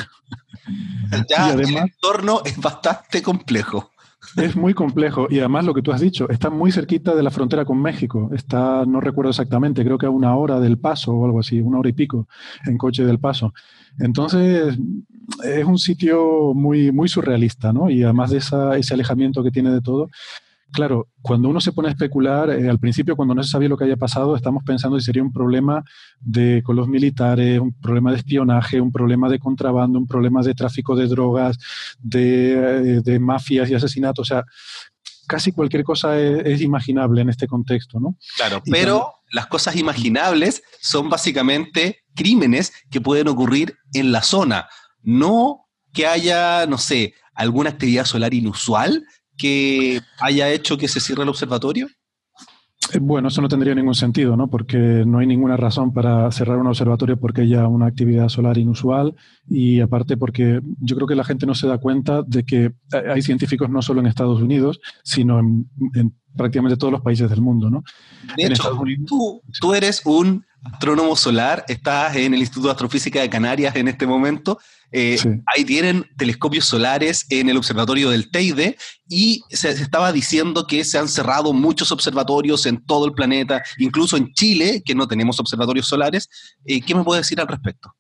Ya, 1.29 1.49
y 1.49 1.51
además, 1.51 1.71
el 1.71 1.77
entorno 1.77 2.43
es 2.45 2.57
bastante 2.59 3.23
complejo. 3.23 3.92
Es 4.37 4.57
muy 4.57 4.73
complejo 4.73 5.27
y 5.29 5.41
además 5.41 5.65
lo 5.65 5.75
que 5.75 5.83
tú 5.83 5.93
has 5.93 6.01
dicho, 6.01 6.29
está 6.31 6.49
muy 6.49 6.73
cerquita 6.73 7.15
de 7.15 7.23
la 7.23 7.31
frontera 7.31 7.65
con 7.65 7.81
México. 7.81 8.31
Está, 8.33 8.85
no 8.87 9.01
recuerdo 9.01 9.31
exactamente, 9.31 9.85
creo 9.85 9.99
que 9.99 10.07
a 10.07 10.11
una 10.11 10.37
hora 10.37 10.61
del 10.61 10.79
paso 10.79 11.13
o 11.13 11.25
algo 11.27 11.41
así, 11.41 11.61
una 11.61 11.79
hora 11.79 11.89
y 11.89 11.93
pico 11.93 12.29
en 12.67 12.79
coche 12.79 13.05
del 13.05 13.19
paso. 13.19 13.53
Entonces, 13.99 14.79
es 15.45 15.65
un 15.65 15.79
sitio 15.79 16.55
muy, 16.55 16.93
muy 16.93 17.09
surrealista, 17.09 17.73
¿no? 17.73 17.91
Y 17.91 18.03
además 18.03 18.31
de 18.31 18.39
ese 18.39 18.95
alejamiento 18.95 19.43
que 19.43 19.51
tiene 19.51 19.71
de 19.71 19.81
todo, 19.81 20.09
Claro, 20.73 21.09
cuando 21.21 21.51
uno 21.51 21.61
se 21.61 21.73
pone 21.73 21.89
a 21.89 21.91
especular, 21.91 22.49
eh, 22.51 22.69
al 22.69 22.79
principio 22.79 23.15
cuando 23.15 23.35
no 23.35 23.43
se 23.43 23.51
sabía 23.51 23.69
lo 23.69 23.77
que 23.77 23.85
había 23.85 23.97
pasado, 23.97 24.35
estamos 24.35 24.63
pensando 24.65 24.99
si 24.99 25.05
sería 25.05 25.23
un 25.23 25.33
problema 25.33 25.85
de, 26.19 26.63
con 26.65 26.77
los 26.77 26.89
militares, 26.89 27.61
un 27.61 27.79
problema 27.79 28.11
de 28.11 28.17
espionaje, 28.19 28.81
un 28.81 28.91
problema 28.91 29.29
de 29.29 29.39
contrabando, 29.39 29.99
un 29.99 30.07
problema 30.07 30.43
de 30.43 30.55
tráfico 30.55 30.97
de 30.97 31.09
drogas, 31.09 31.59
de, 31.99 32.53
eh, 32.53 33.01
de 33.03 33.19
mafias 33.21 33.69
y 33.69 33.75
asesinatos. 33.75 34.31
O 34.31 34.35
sea, 34.35 34.45
casi 35.27 35.53
cualquier 35.53 35.85
cosa 35.85 36.19
es, 36.19 36.63
imaginable 36.63 37.21
en 37.21 37.29
este 37.29 37.47
contexto, 37.47 38.01
¿no? 38.01 38.17
Claro, 38.37 38.63
pero 38.71 39.15
las 39.31 39.47
cosas 39.47 39.77
imaginables 39.77 40.63
son 40.81 41.11
básicamente 41.11 42.03
crímenes 42.15 42.73
que 42.91 43.01
pueden 43.01 43.29
ocurrir 43.29 43.77
en 43.93 44.11
la 44.11 44.23
zona, 44.23 44.69
no 45.03 45.67
que 45.93 46.07
haya, 46.07 46.67
no 46.67 46.79
sé, 46.79 47.15
alguna 47.35 47.71
actividad 47.71 48.05
solar 48.05 48.33
inusual 48.33 49.05
que 49.43 50.01
haya 50.21 50.51
hecho 50.51 50.79
que 50.79 50.87
se 50.87 51.01
cierre 51.01 51.25
el 51.25 51.29
observatorio. 51.29 51.89
Eh, 52.93 52.99
bueno, 53.01 53.27
eso 53.27 53.43
no 53.43 53.49
tendría 53.49 53.75
ningún 53.75 53.97
sentido, 53.97 54.37
¿no? 54.37 54.49
Porque 54.49 54.79
no 54.79 55.19
hay 55.19 55.27
ninguna 55.27 55.57
razón 55.57 55.93
para 55.93 56.31
cerrar 56.31 56.59
un 56.59 56.69
observatorio 56.69 57.19
porque 57.19 57.43
haya 57.43 57.67
una 57.67 57.87
actividad 57.87 58.29
solar 58.29 58.57
inusual 58.57 59.17
y 59.49 59.81
aparte 59.81 60.17
porque 60.17 60.61
yo 60.79 60.95
creo 60.95 61.09
que 61.09 61.17
la 61.17 61.25
gente 61.25 61.45
no 61.45 61.57
se 61.57 61.67
da 61.67 61.79
cuenta 61.79 62.23
de 62.23 62.45
que 62.45 62.73
hay 62.93 63.23
científicos 63.23 63.69
no 63.69 63.83
solo 63.83 64.01
en 64.01 64.07
Estados 64.07 64.41
Unidos, 64.41 64.81
sino 65.03 65.41
en, 65.41 65.67
prácticamente 66.37 66.77
todos 66.77 66.93
los 66.93 67.03
países 67.03 67.29
del 67.29 67.41
mundo, 67.41 67.69
¿no? 67.69 67.83
De 68.37 68.47
hecho, 68.47 68.81
tú, 69.07 69.43
tú 69.61 69.75
eres 69.75 70.03
un 70.05 70.45
astrónomo 70.65 71.17
solar, 71.17 71.65
estás 71.69 72.17
en 72.17 72.35
el 72.35 72.41
Instituto 72.41 72.69
de 72.69 72.73
Astrofísica 72.73 73.21
de 73.21 73.31
Canarias 73.31 73.75
en 73.77 73.89
este 73.89 74.07
momento 74.07 74.59
eh, 74.93 75.17
ahí 75.47 75.65
tienen 75.65 76.05
telescopios 76.19 76.67
solares 76.67 77.25
en 77.31 77.49
el 77.49 77.57
observatorio 77.57 78.11
del 78.11 78.31
Teide 78.31 78.77
y 79.09 79.43
se, 79.49 79.71
estaba 79.71 80.13
diciendo 80.13 80.67
que 80.67 80.85
se 80.85 80.99
han 80.99 81.09
cerrado 81.09 81.55
muchos 81.55 81.91
observatorios 81.93 82.67
en 82.67 82.85
todo 82.85 83.07
el 83.07 83.15
planeta, 83.15 83.63
incluso 83.79 84.19
en 84.19 84.33
Chile, 84.35 84.83
que 84.85 84.95
no 84.95 85.09
tenemos 85.09 85.41
observatorios 85.41 85.89
solares. 85.89 86.29
Eh, 86.67 86.83
¿Qué 86.83 86.95
me 86.95 87.05
puede 87.05 87.23
decir 87.23 87.41
al 87.41 87.49
respecto? 87.49 87.95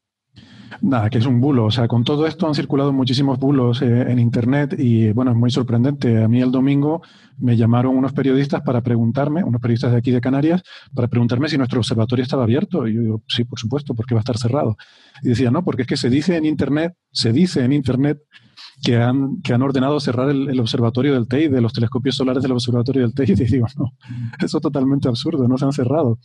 Nada, 0.83 1.11
que 1.11 1.19
es 1.19 1.27
un 1.27 1.41
bulo. 1.41 1.67
O 1.67 1.71
sea, 1.71 1.87
con 1.87 2.03
todo 2.03 2.27
esto 2.27 2.49
han 2.49 2.57
circulado 2.57 2.93
muchísimos 2.93 3.39
bulos 3.39 3.81
eh, 3.83 4.11
en 4.11 4.19
Internet 4.19 4.75
y 4.77 5.13
bueno, 5.13 5.31
es 5.31 5.37
muy 5.37 5.49
sorprendente. 5.49 6.25
A 6.25 6.27
mí 6.27 6.43
el 6.43 6.51
domingo 6.51 7.03
me 7.39 7.57
llamaron 7.57 7.97
unos 7.97 8.13
periodistas 8.13 8.63
para 8.63 8.81
preguntarme, 8.81 9.45
unos 9.45 9.61
periodistas 9.61 9.93
de 9.93 9.99
aquí 9.99 10.11
de 10.11 10.21
Canarias, 10.21 10.61
para 10.93 11.07
preguntarme 11.07 11.49
si 11.49 11.57
nuestro 11.57 11.79
observatorio 11.79 12.25
estaba 12.25 12.43
abierto. 12.43 12.89
Y 12.89 12.95
yo 12.95 13.01
digo, 13.01 13.23
sí, 13.29 13.45
por 13.45 13.61
supuesto, 13.61 13.95
porque 13.95 14.17
va 14.17 14.21
a 14.21 14.23
estar 14.23 14.37
cerrado. 14.37 14.77
Y 15.23 15.29
decía, 15.29 15.53
no, 15.53 15.63
porque 15.63 15.83
es 15.83 15.89
que 15.89 15.97
se 15.97 16.11
dice 16.11 16.37
en 16.37 16.45
Internet, 16.45 16.95
se 17.13 17.33
dice 17.33 17.65
en 17.65 17.73
Internet 17.73 18.19
que 18.83 18.97
han, 18.97 19.41
que 19.43 19.55
han 19.55 19.63
ordenado 19.63 20.01
cerrar 20.01 20.29
el, 20.31 20.59
observatorio 20.59 21.15
del 21.15 21.29
TEI, 21.29 21.49
de 21.49 21.61
los 21.61 21.73
telescopios 21.73 22.17
solares 22.17 22.43
del 22.43 22.53
observatorio 22.53 23.03
del 23.03 23.15
TEI, 23.15 23.31
y 23.31 23.35
digo, 23.53 23.67
no, 23.79 23.93
eso 24.45 24.59
es 24.59 24.63
totalmente 24.63 25.09
absurdo, 25.09 25.47
no 25.47 25.57
se 25.57 25.65
han 25.65 25.73
cerrado. 25.73 26.19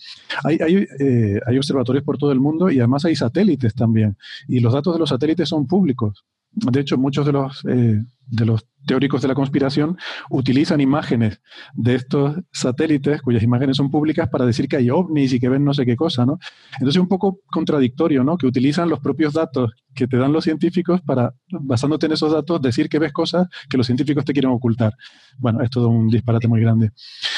Hay, 0.43 0.57
hay, 0.61 0.87
eh, 0.99 1.39
hay 1.45 1.57
observatorios 1.57 2.03
por 2.03 2.17
todo 2.17 2.31
el 2.31 2.39
mundo 2.39 2.69
y 2.71 2.79
además 2.79 3.05
hay 3.05 3.15
satélites 3.15 3.75
también, 3.75 4.17
y 4.47 4.59
los 4.59 4.73
datos 4.73 4.93
de 4.93 4.99
los 4.99 5.09
satélites 5.09 5.47
son 5.47 5.67
públicos. 5.67 6.25
De 6.51 6.79
hecho, 6.79 6.97
muchos 6.97 7.25
de 7.25 7.31
los, 7.33 7.63
eh, 7.65 8.01
de 8.25 8.45
los 8.45 8.65
teóricos 8.87 9.21
de 9.21 9.27
la 9.27 9.35
conspiración 9.35 9.97
utilizan 10.29 10.81
imágenes 10.81 11.41
de 11.75 11.95
estos 11.95 12.37
satélites, 12.51 13.21
cuyas 13.21 13.43
imágenes 13.43 13.77
son 13.77 13.91
públicas, 13.91 14.29
para 14.29 14.45
decir 14.45 14.67
que 14.67 14.77
hay 14.77 14.89
ovnis 14.89 15.33
y 15.33 15.39
que 15.39 15.49
ven 15.49 15.63
no 15.63 15.73
sé 15.73 15.85
qué 15.85 15.95
cosa, 15.95 16.25
¿no? 16.25 16.39
Entonces 16.73 16.95
es 16.95 17.01
un 17.01 17.07
poco 17.07 17.41
contradictorio, 17.51 18.23
¿no? 18.23 18.37
Que 18.37 18.47
utilizan 18.47 18.89
los 18.89 18.99
propios 18.99 19.33
datos 19.33 19.71
que 19.97 20.07
te 20.07 20.15
dan 20.15 20.31
los 20.31 20.43
científicos 20.43 21.01
para, 21.01 21.33
basándote 21.49 22.05
en 22.05 22.11
esos 22.11 22.31
datos, 22.31 22.61
decir 22.61 22.87
que 22.87 22.99
ves 22.99 23.11
cosas 23.11 23.47
que 23.67 23.77
los 23.77 23.87
científicos 23.87 24.23
te 24.23 24.31
quieren 24.31 24.51
ocultar. 24.51 24.95
Bueno, 25.39 25.61
es 25.61 25.69
todo 25.71 25.89
un 25.89 26.07
disparate 26.07 26.47
muy 26.47 26.61
grande. 26.61 26.91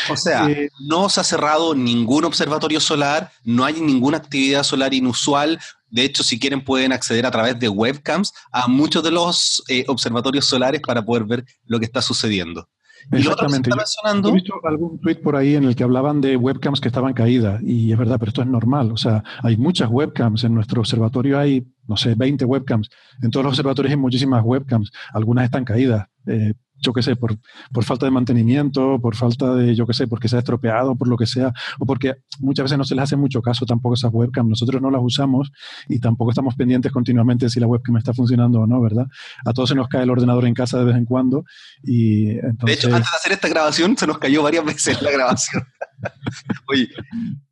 O 0.10 0.18
sea, 0.18 0.50
eh, 0.50 0.70
no 0.82 1.08
se 1.08 1.22
ha 1.22 1.24
cerrado 1.24 1.74
ningún 1.74 2.26
observatorio 2.26 2.82
solar, 2.82 3.32
no 3.46 3.64
hay 3.64 3.80
ninguna 3.80 4.18
actividad 4.18 4.64
solar 4.64 4.94
inusual, 4.94 5.58
de 5.90 6.04
hecho, 6.04 6.24
si 6.24 6.38
quieren 6.38 6.64
pueden 6.64 6.92
acceder 6.92 7.26
a 7.26 7.32
través 7.32 7.58
de 7.60 7.70
webcams 7.70 8.34
a 8.52 8.68
muchos 8.68 9.02
de 9.04 9.12
los 9.12 9.64
eh, 9.70 9.86
observatorios 9.88 10.46
solares 10.46 10.82
para 10.82 11.04
poder 11.04 11.24
ver 11.24 11.46
lo 11.66 11.80
que 11.80 11.86
está 11.86 12.02
sucediendo. 12.02 12.68
Exactamente. 13.12 13.70
Yo, 13.70 14.30
he 14.30 14.34
visto 14.34 14.54
algún 14.64 15.00
tweet 15.00 15.16
por 15.16 15.36
ahí 15.36 15.56
en 15.56 15.64
el 15.64 15.76
que 15.76 15.84
hablaban 15.84 16.22
de 16.22 16.36
webcams 16.36 16.82
que 16.82 16.88
estaban 16.88 17.14
caídas 17.14 17.62
y 17.64 17.92
es 17.92 17.98
verdad, 17.98 18.18
pero 18.20 18.30
esto 18.30 18.42
es 18.42 18.48
normal. 18.48 18.92
O 18.92 18.98
sea, 18.98 19.24
hay 19.44 19.58
muchas 19.58 19.90
webcams 19.90 20.44
en 20.44 20.54
nuestro 20.54 20.82
observatorio, 20.82 21.40
hay, 21.40 21.66
no 21.88 21.98
sé, 21.98 22.16
20 22.16 22.46
webcams. 22.46 22.90
En 23.22 23.32
todos 23.32 23.44
los 23.44 23.52
observatorios 23.52 23.92
hay 23.92 23.98
muchísimas 23.98 24.44
webcams. 24.44 24.92
Algunas 25.14 25.46
están 25.46 25.66
caídas. 25.66 26.08
Eh, 26.28 26.54
yo 26.82 26.94
qué 26.94 27.02
sé, 27.02 27.16
por, 27.16 27.38
por, 27.72 27.84
falta 27.84 28.06
de 28.06 28.12
mantenimiento, 28.12 29.00
por 29.00 29.16
falta 29.16 29.54
de, 29.56 29.76
yo 29.76 29.86
qué 29.86 29.94
sé, 29.94 30.08
porque 30.08 30.28
se 30.28 30.36
ha 30.36 30.40
estropeado, 30.40 30.96
por 30.96 31.08
lo 31.08 31.18
que 31.18 31.26
sea, 31.26 31.54
o 31.80 31.86
porque 31.86 32.16
muchas 32.40 32.64
veces 32.64 32.78
no 32.78 32.84
se 32.84 32.96
les 32.96 33.04
hace 33.04 33.16
mucho 33.16 33.42
caso 33.42 33.66
tampoco 33.66 33.96
esas 33.96 34.12
webcams. 34.14 34.50
Nosotros 34.50 34.82
no 34.82 34.92
las 34.92 35.02
usamos 35.04 35.52
y 35.88 36.00
tampoco 36.00 36.32
estamos 36.32 36.56
pendientes 36.56 36.92
continuamente 36.92 37.50
si 37.50 37.60
la 37.60 37.68
webcam 37.68 37.98
está 37.98 38.14
funcionando 38.14 38.62
o 38.62 38.68
no, 38.68 38.82
¿verdad? 38.82 39.08
A 39.46 39.54
todos 39.54 39.70
se 39.70 39.76
nos 39.76 39.88
cae 39.88 40.04
el 40.04 40.10
ordenador 40.10 40.46
en 40.46 40.54
casa 40.54 40.80
de 40.80 40.86
vez 40.86 40.96
en 40.96 41.06
cuando 41.06 41.46
y 41.84 42.30
entonces... 42.32 42.66
De 42.66 42.74
hecho, 42.74 42.88
antes 42.88 43.12
de 43.12 43.18
hacer 43.18 43.32
esta 43.32 43.48
grabación 43.50 43.98
se 43.98 44.08
nos 44.08 44.18
cayó 44.18 44.44
varias 44.44 44.66
veces 44.66 45.02
la 45.02 45.12
grabación. 45.12 45.64
Oye, 46.68 46.88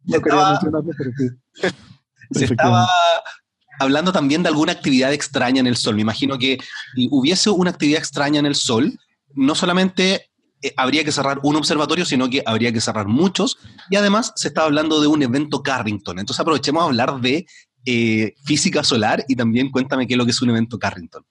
no 0.06 0.20
mencionarlo, 0.20 0.92
pero 0.98 1.12
sí. 1.18 1.30
Se 2.32 2.46
estaba 2.46 2.88
hablando 3.80 4.12
también 4.12 4.44
de 4.44 4.50
alguna 4.50 4.72
actividad 4.72 5.14
extraña 5.14 5.60
en 5.60 5.68
el 5.68 5.78
Sol. 5.78 5.96
Me 5.96 6.02
imagino 6.02 6.38
que 6.38 6.58
hubiese 7.10 7.50
una 7.50 7.72
actividad 7.72 8.00
extraña 8.00 8.40
en 8.40 8.46
el 8.46 8.56
Sol, 8.56 8.98
no 9.34 9.56
solamente 9.56 10.32
eh, 10.62 10.74
habría 10.76 11.04
que 11.04 11.12
cerrar 11.12 11.40
un 11.44 11.56
observatorio, 11.56 12.06
sino 12.06 12.30
que 12.30 12.44
habría 12.46 12.72
que 12.72 12.82
cerrar 12.82 13.08
muchos. 13.08 13.58
Y 13.90 13.96
además 13.96 14.34
se 14.36 14.48
está 14.48 14.64
hablando 14.64 15.00
de 15.00 15.08
un 15.08 15.22
evento 15.22 15.62
Carrington. 15.62 16.20
Entonces 16.20 16.40
aprovechemos 16.40 16.82
a 16.82 16.86
hablar 16.88 17.22
de 17.22 17.46
eh, 17.90 18.34
física 18.44 18.84
solar 18.84 19.24
y 19.30 19.36
también 19.38 19.72
cuéntame 19.72 20.06
qué 20.06 20.16
es 20.16 20.18
lo 20.18 20.26
que 20.26 20.32
es 20.32 20.42
un 20.42 20.50
evento 20.50 20.78
Carrington. 20.78 21.24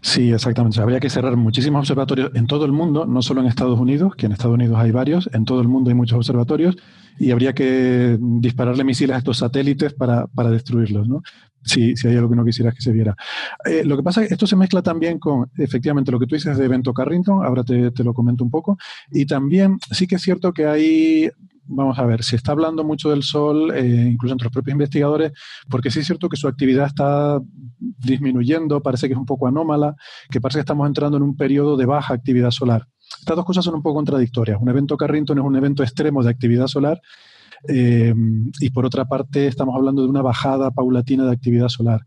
Sí, 0.00 0.30
exactamente. 0.30 0.80
habría 0.80 1.00
que 1.00 1.10
cerrar 1.10 1.36
muchísimos 1.36 1.80
observatorios 1.80 2.30
en 2.34 2.46
todo 2.46 2.64
el 2.64 2.70
mundo, 2.70 3.04
no 3.04 3.20
solo 3.20 3.40
en 3.40 3.48
Estados 3.48 3.80
Unidos, 3.80 4.14
que 4.14 4.26
en 4.26 4.32
Estados 4.32 4.54
Unidos 4.54 4.78
hay 4.78 4.92
varios, 4.92 5.28
en 5.32 5.44
todo 5.44 5.60
el 5.60 5.66
mundo 5.66 5.90
hay 5.90 5.96
muchos 5.96 6.16
observatorios, 6.16 6.76
y 7.18 7.32
habría 7.32 7.52
que 7.52 8.16
dispararle 8.20 8.84
misiles 8.84 9.16
a 9.16 9.18
estos 9.18 9.38
satélites 9.38 9.92
para, 9.94 10.28
para 10.28 10.50
destruirlos. 10.50 11.08
¿no? 11.08 11.22
si, 11.64 11.96
si 11.96 12.08
hay 12.08 12.16
algo 12.16 12.30
que 12.30 12.36
no 12.36 12.44
quisieras 12.44 12.74
que 12.74 12.82
se 12.82 12.92
viera. 12.92 13.16
Eh, 13.64 13.82
lo 13.84 13.96
que 13.96 14.02
pasa 14.02 14.22
es 14.22 14.28
que 14.28 14.34
esto 14.34 14.46
se 14.46 14.56
mezcla 14.56 14.82
también 14.82 15.18
con, 15.18 15.50
efectivamente, 15.56 16.10
lo 16.10 16.18
que 16.18 16.26
tú 16.26 16.34
dices 16.34 16.56
de 16.56 16.64
evento 16.64 16.92
Carrington, 16.92 17.44
ahora 17.44 17.64
te, 17.64 17.90
te 17.90 18.04
lo 18.04 18.14
comento 18.14 18.44
un 18.44 18.50
poco, 18.50 18.78
y 19.10 19.26
también 19.26 19.78
sí 19.90 20.06
que 20.06 20.16
es 20.16 20.22
cierto 20.22 20.52
que 20.52 20.66
hay 20.66 21.30
vamos 21.68 21.98
a 21.98 22.04
ver, 22.04 22.24
se 22.24 22.36
está 22.36 22.52
hablando 22.52 22.82
mucho 22.82 23.10
del 23.10 23.22
Sol, 23.22 23.72
eh, 23.74 24.08
incluso 24.10 24.32
entre 24.32 24.46
los 24.46 24.52
propios 24.52 24.72
investigadores, 24.72 25.32
porque 25.68 25.90
sí 25.90 26.00
es 26.00 26.06
cierto 26.06 26.28
que 26.28 26.36
su 26.36 26.48
actividad 26.48 26.86
está 26.86 27.40
disminuyendo, 27.78 28.82
parece 28.82 29.06
que 29.06 29.12
es 29.12 29.18
un 29.18 29.26
poco 29.26 29.46
anómala, 29.46 29.94
que 30.30 30.40
parece 30.40 30.58
que 30.58 30.62
estamos 30.62 30.86
entrando 30.86 31.16
en 31.18 31.22
un 31.22 31.36
periodo 31.36 31.76
de 31.76 31.86
baja 31.86 32.14
actividad 32.14 32.50
solar. 32.50 32.86
Estas 33.20 33.36
dos 33.36 33.44
cosas 33.44 33.64
son 33.64 33.74
un 33.74 33.82
poco 33.82 33.96
contradictorias. 33.96 34.58
Un 34.60 34.68
evento 34.68 34.96
Carrington 34.96 35.38
es 35.38 35.44
un 35.44 35.56
evento 35.56 35.82
extremo 35.82 36.22
de 36.22 36.30
actividad 36.30 36.66
solar 36.66 37.00
eh, 37.66 38.14
y 38.60 38.70
por 38.70 38.86
otra 38.86 39.06
parte, 39.06 39.46
estamos 39.46 39.74
hablando 39.74 40.02
de 40.02 40.08
una 40.08 40.22
bajada 40.22 40.70
paulatina 40.70 41.24
de 41.24 41.32
actividad 41.32 41.68
solar. 41.68 42.00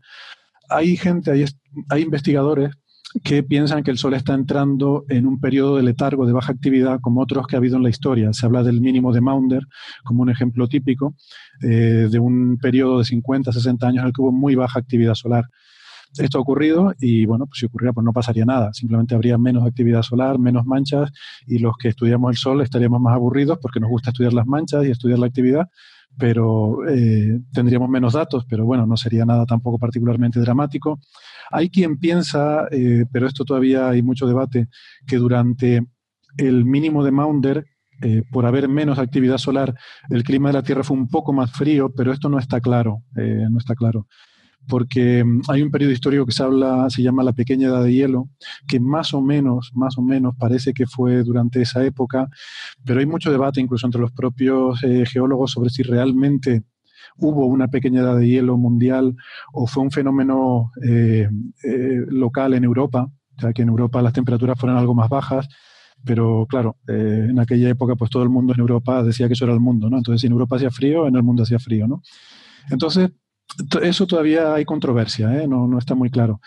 Hay 0.68 0.96
gente, 0.96 1.30
hay, 1.30 1.44
hay 1.88 2.02
investigadores 2.02 2.70
que 3.24 3.42
piensan 3.42 3.82
que 3.82 3.90
el 3.90 3.98
Sol 3.98 4.14
está 4.14 4.34
entrando 4.34 5.04
en 5.08 5.26
un 5.26 5.40
periodo 5.40 5.76
de 5.76 5.82
letargo, 5.82 6.26
de 6.26 6.32
baja 6.32 6.52
actividad, 6.52 7.00
como 7.00 7.20
otros 7.20 7.46
que 7.46 7.56
ha 7.56 7.58
habido 7.58 7.76
en 7.76 7.82
la 7.82 7.90
historia. 7.90 8.32
Se 8.32 8.46
habla 8.46 8.62
del 8.62 8.80
mínimo 8.80 9.12
de 9.12 9.20
Maunder 9.20 9.66
como 10.04 10.22
un 10.22 10.30
ejemplo 10.30 10.68
típico 10.68 11.14
eh, 11.62 12.08
de 12.10 12.18
un 12.18 12.58
periodo 12.58 12.98
de 12.98 13.04
50, 13.04 13.52
60 13.52 13.86
años 13.86 14.02
en 14.02 14.06
el 14.06 14.12
que 14.12 14.22
hubo 14.22 14.32
muy 14.32 14.54
baja 14.54 14.78
actividad 14.78 15.14
solar 15.14 15.44
esto 16.18 16.38
ha 16.38 16.40
ocurrido 16.40 16.92
y 17.00 17.24
bueno, 17.24 17.46
pues 17.46 17.60
si 17.60 17.66
ocurriera, 17.66 17.92
pues 17.92 18.04
no 18.04 18.12
pasaría 18.12 18.44
nada. 18.44 18.72
Simplemente 18.74 19.14
habría 19.14 19.38
menos 19.38 19.66
actividad 19.66 20.02
solar, 20.02 20.38
menos 20.38 20.66
manchas 20.66 21.10
y 21.46 21.58
los 21.58 21.76
que 21.76 21.88
estudiamos 21.88 22.30
el 22.30 22.36
sol 22.36 22.60
estaríamos 22.60 23.00
más 23.00 23.14
aburridos 23.14 23.58
porque 23.60 23.80
nos 23.80 23.88
gusta 23.88 24.10
estudiar 24.10 24.32
las 24.32 24.46
manchas 24.46 24.84
y 24.84 24.90
estudiar 24.90 25.18
la 25.18 25.26
actividad, 25.26 25.68
pero 26.18 26.86
eh, 26.88 27.40
tendríamos 27.52 27.88
menos 27.88 28.12
datos, 28.12 28.44
pero 28.48 28.66
bueno, 28.66 28.86
no 28.86 28.96
sería 28.96 29.24
nada 29.24 29.46
tampoco 29.46 29.78
particularmente 29.78 30.40
dramático. 30.40 31.00
Hay 31.52 31.70
quien 31.70 31.98
piensa, 31.98 32.66
eh, 32.70 33.04
pero 33.12 33.26
esto 33.26 33.44
todavía 33.44 33.88
hay 33.88 34.02
mucho 34.02 34.26
debate, 34.26 34.68
que 35.06 35.16
durante 35.16 35.86
el 36.38 36.64
mínimo 36.64 37.04
de 37.04 37.12
Maunder, 37.12 37.66
eh, 38.02 38.22
por 38.32 38.46
haber 38.46 38.68
menos 38.68 38.98
actividad 38.98 39.38
solar, 39.38 39.74
el 40.10 40.24
clima 40.24 40.48
de 40.48 40.54
la 40.54 40.62
Tierra 40.62 40.82
fue 40.82 40.96
un 40.96 41.08
poco 41.08 41.32
más 41.32 41.52
frío, 41.52 41.92
pero 41.94 42.12
esto 42.12 42.28
no 42.28 42.38
está 42.38 42.60
claro, 42.60 43.02
no 43.14 43.58
está 43.58 43.74
claro. 43.74 44.08
Porque 44.68 45.24
mm, 45.24 45.42
hay 45.48 45.62
un 45.62 45.70
periodo 45.70 45.92
histórico 45.92 46.26
que 46.26 46.32
se 46.32 46.42
habla, 46.42 46.88
se 46.90 47.02
llama 47.02 47.22
la 47.22 47.32
pequeña 47.32 47.68
edad 47.68 47.84
de 47.84 47.92
hielo, 47.92 48.28
que 48.68 48.80
más 48.80 49.14
o 49.14 49.20
menos, 49.20 49.70
más 49.74 49.98
o 49.98 50.02
menos 50.02 50.34
parece 50.38 50.72
que 50.72 50.86
fue 50.86 51.22
durante 51.22 51.62
esa 51.62 51.84
época, 51.84 52.28
pero 52.84 53.00
hay 53.00 53.06
mucho 53.06 53.30
debate 53.30 53.60
incluso 53.60 53.86
entre 53.86 54.00
los 54.00 54.12
propios 54.12 54.82
eh, 54.84 55.04
geólogos 55.06 55.52
sobre 55.52 55.70
si 55.70 55.82
realmente 55.82 56.62
hubo 57.18 57.46
una 57.46 57.68
pequeña 57.68 58.00
edad 58.00 58.16
de 58.16 58.28
hielo 58.28 58.56
mundial 58.56 59.16
o 59.52 59.66
fue 59.66 59.82
un 59.82 59.90
fenómeno 59.90 60.70
eh, 60.84 61.28
eh, 61.64 62.00
local 62.08 62.54
en 62.54 62.64
Europa, 62.64 63.08
sea, 63.42 63.52
que 63.52 63.62
en 63.62 63.68
Europa 63.68 64.00
las 64.00 64.12
temperaturas 64.12 64.58
fueron 64.58 64.78
algo 64.78 64.94
más 64.94 65.08
bajas, 65.08 65.48
pero 66.04 66.46
claro, 66.48 66.78
en 66.88 67.38
aquella 67.38 67.68
época 67.68 67.94
pues 67.94 68.10
todo 68.10 68.22
el 68.22 68.28
mundo 68.28 68.52
en 68.52 68.60
Europa 68.60 69.04
decía 69.04 69.28
que 69.28 69.34
eso 69.34 69.44
era 69.44 69.54
el 69.54 69.60
mundo, 69.60 69.88
¿no? 69.88 69.98
Entonces 69.98 70.20
si 70.20 70.26
en 70.26 70.32
Europa 70.32 70.56
hacía 70.56 70.70
frío, 70.70 71.06
en 71.06 71.14
el 71.14 71.22
mundo 71.22 71.42
hacía 71.44 71.58
frío, 71.58 71.86
¿no? 71.86 72.02
Entonces, 72.70 73.10
eso 73.82 74.06
todavía 74.06 74.54
hay 74.54 74.64
controversia, 74.64 75.42
¿eh? 75.42 75.46
no, 75.46 75.66
no, 75.66 75.78
está 75.78 75.94
muy 75.94 76.10
claro. 76.10 76.40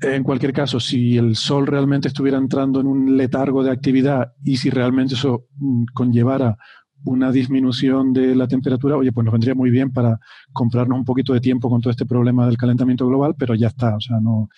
En 0.00 0.24
cualquier 0.24 0.52
caso, 0.52 0.80
si 0.80 1.16
el 1.16 1.36
Sol 1.36 1.66
realmente 1.66 2.08
estuviera 2.08 2.36
entrando 2.36 2.80
en 2.80 2.88
un 2.88 3.16
letargo 3.16 3.62
de 3.62 3.70
actividad 3.70 4.32
y 4.44 4.56
si 4.56 4.68
realmente 4.68 5.14
eso 5.14 5.46
mm, 5.56 5.84
conllevara 5.94 6.58
una 7.04 7.32
disminución 7.32 8.12
de 8.12 8.34
la 8.34 8.46
temperatura, 8.46 8.96
oye, 8.96 9.12
pues 9.12 9.24
nos 9.24 9.32
vendría 9.32 9.54
muy 9.54 9.70
bien 9.70 9.92
para 9.92 10.18
comprarnos 10.52 10.98
un 10.98 11.04
poquito 11.04 11.32
de 11.32 11.40
tiempo 11.40 11.68
con 11.68 11.80
todo 11.80 11.90
este 11.90 12.06
problema 12.06 12.46
del 12.46 12.56
calentamiento 12.56 13.06
global, 13.06 13.34
pero 13.38 13.54
ya 13.54 13.68
está, 13.68 13.96
o 13.96 14.00
sea, 14.00 14.20
no. 14.20 14.48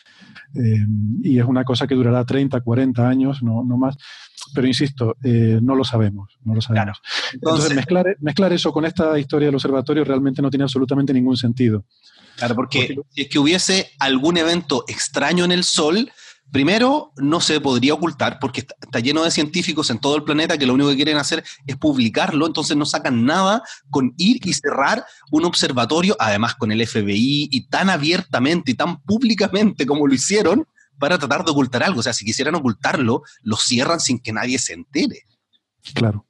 Eh, 0.54 0.86
y 1.22 1.38
es 1.38 1.44
una 1.44 1.64
cosa 1.64 1.86
que 1.86 1.94
durará 1.94 2.24
30, 2.24 2.60
40 2.60 3.08
años, 3.08 3.42
no, 3.42 3.64
no 3.64 3.76
más. 3.76 3.96
Pero 4.54 4.66
insisto, 4.66 5.16
eh, 5.24 5.58
no 5.62 5.74
lo 5.74 5.84
sabemos, 5.84 6.38
no 6.44 6.54
lo 6.54 6.60
sabemos. 6.60 7.00
Entonces, 7.32 7.74
mezclar, 7.74 8.16
mezclar 8.20 8.52
eso 8.52 8.72
con 8.72 8.84
esta 8.84 9.18
historia 9.18 9.46
del 9.46 9.54
observatorio 9.54 10.04
realmente 10.04 10.42
no 10.42 10.50
tiene 10.50 10.64
absolutamente 10.64 11.12
ningún 11.12 11.36
sentido. 11.36 11.84
Claro, 12.36 12.54
porque 12.54 12.96
si 13.10 13.22
es 13.22 13.28
que 13.28 13.38
hubiese 13.38 13.92
algún 13.98 14.36
evento 14.36 14.84
extraño 14.88 15.44
en 15.44 15.52
el 15.52 15.64
Sol, 15.64 16.10
Primero, 16.50 17.12
no 17.16 17.40
se 17.40 17.60
podría 17.60 17.94
ocultar 17.94 18.38
porque 18.40 18.60
está, 18.60 19.00
lleno 19.00 19.24
de 19.24 19.30
científicos 19.32 19.90
en 19.90 19.98
todo 19.98 20.16
el 20.16 20.22
planeta 20.22 20.56
que 20.56 20.66
lo 20.66 20.74
único 20.74 20.90
que 20.90 20.96
quieren 20.96 21.16
hacer 21.16 21.42
es 21.66 21.76
publicarlo, 21.76 22.46
entonces 22.46 22.76
no 22.76 22.86
sacan 22.86 23.24
nada 23.24 23.62
con 23.90 24.14
ir 24.18 24.46
y 24.46 24.52
cerrar 24.52 25.04
un 25.32 25.44
observatorio, 25.44 26.16
además 26.20 26.54
con 26.54 26.70
el 26.70 26.86
FBI 26.86 27.48
y 27.50 27.66
tan 27.66 27.90
abiertamente 27.90 28.70
y 28.70 28.74
tan 28.74 29.00
públicamente 29.02 29.84
como 29.84 30.06
lo 30.06 30.14
hicieron 30.14 30.66
para 30.98 31.18
tratar 31.18 31.44
de 31.44 31.50
ocultar 31.50 31.82
algo. 31.82 32.00
O 32.00 32.02
sea, 32.02 32.12
si 32.12 32.24
quisieran 32.24 32.54
ocultarlo, 32.54 33.22
lo 33.42 33.56
cierran 33.56 33.98
sin 33.98 34.20
que 34.20 34.32
nadie 34.32 34.58
se 34.58 34.74
entere. 34.74 35.26
Claro, 35.92 36.26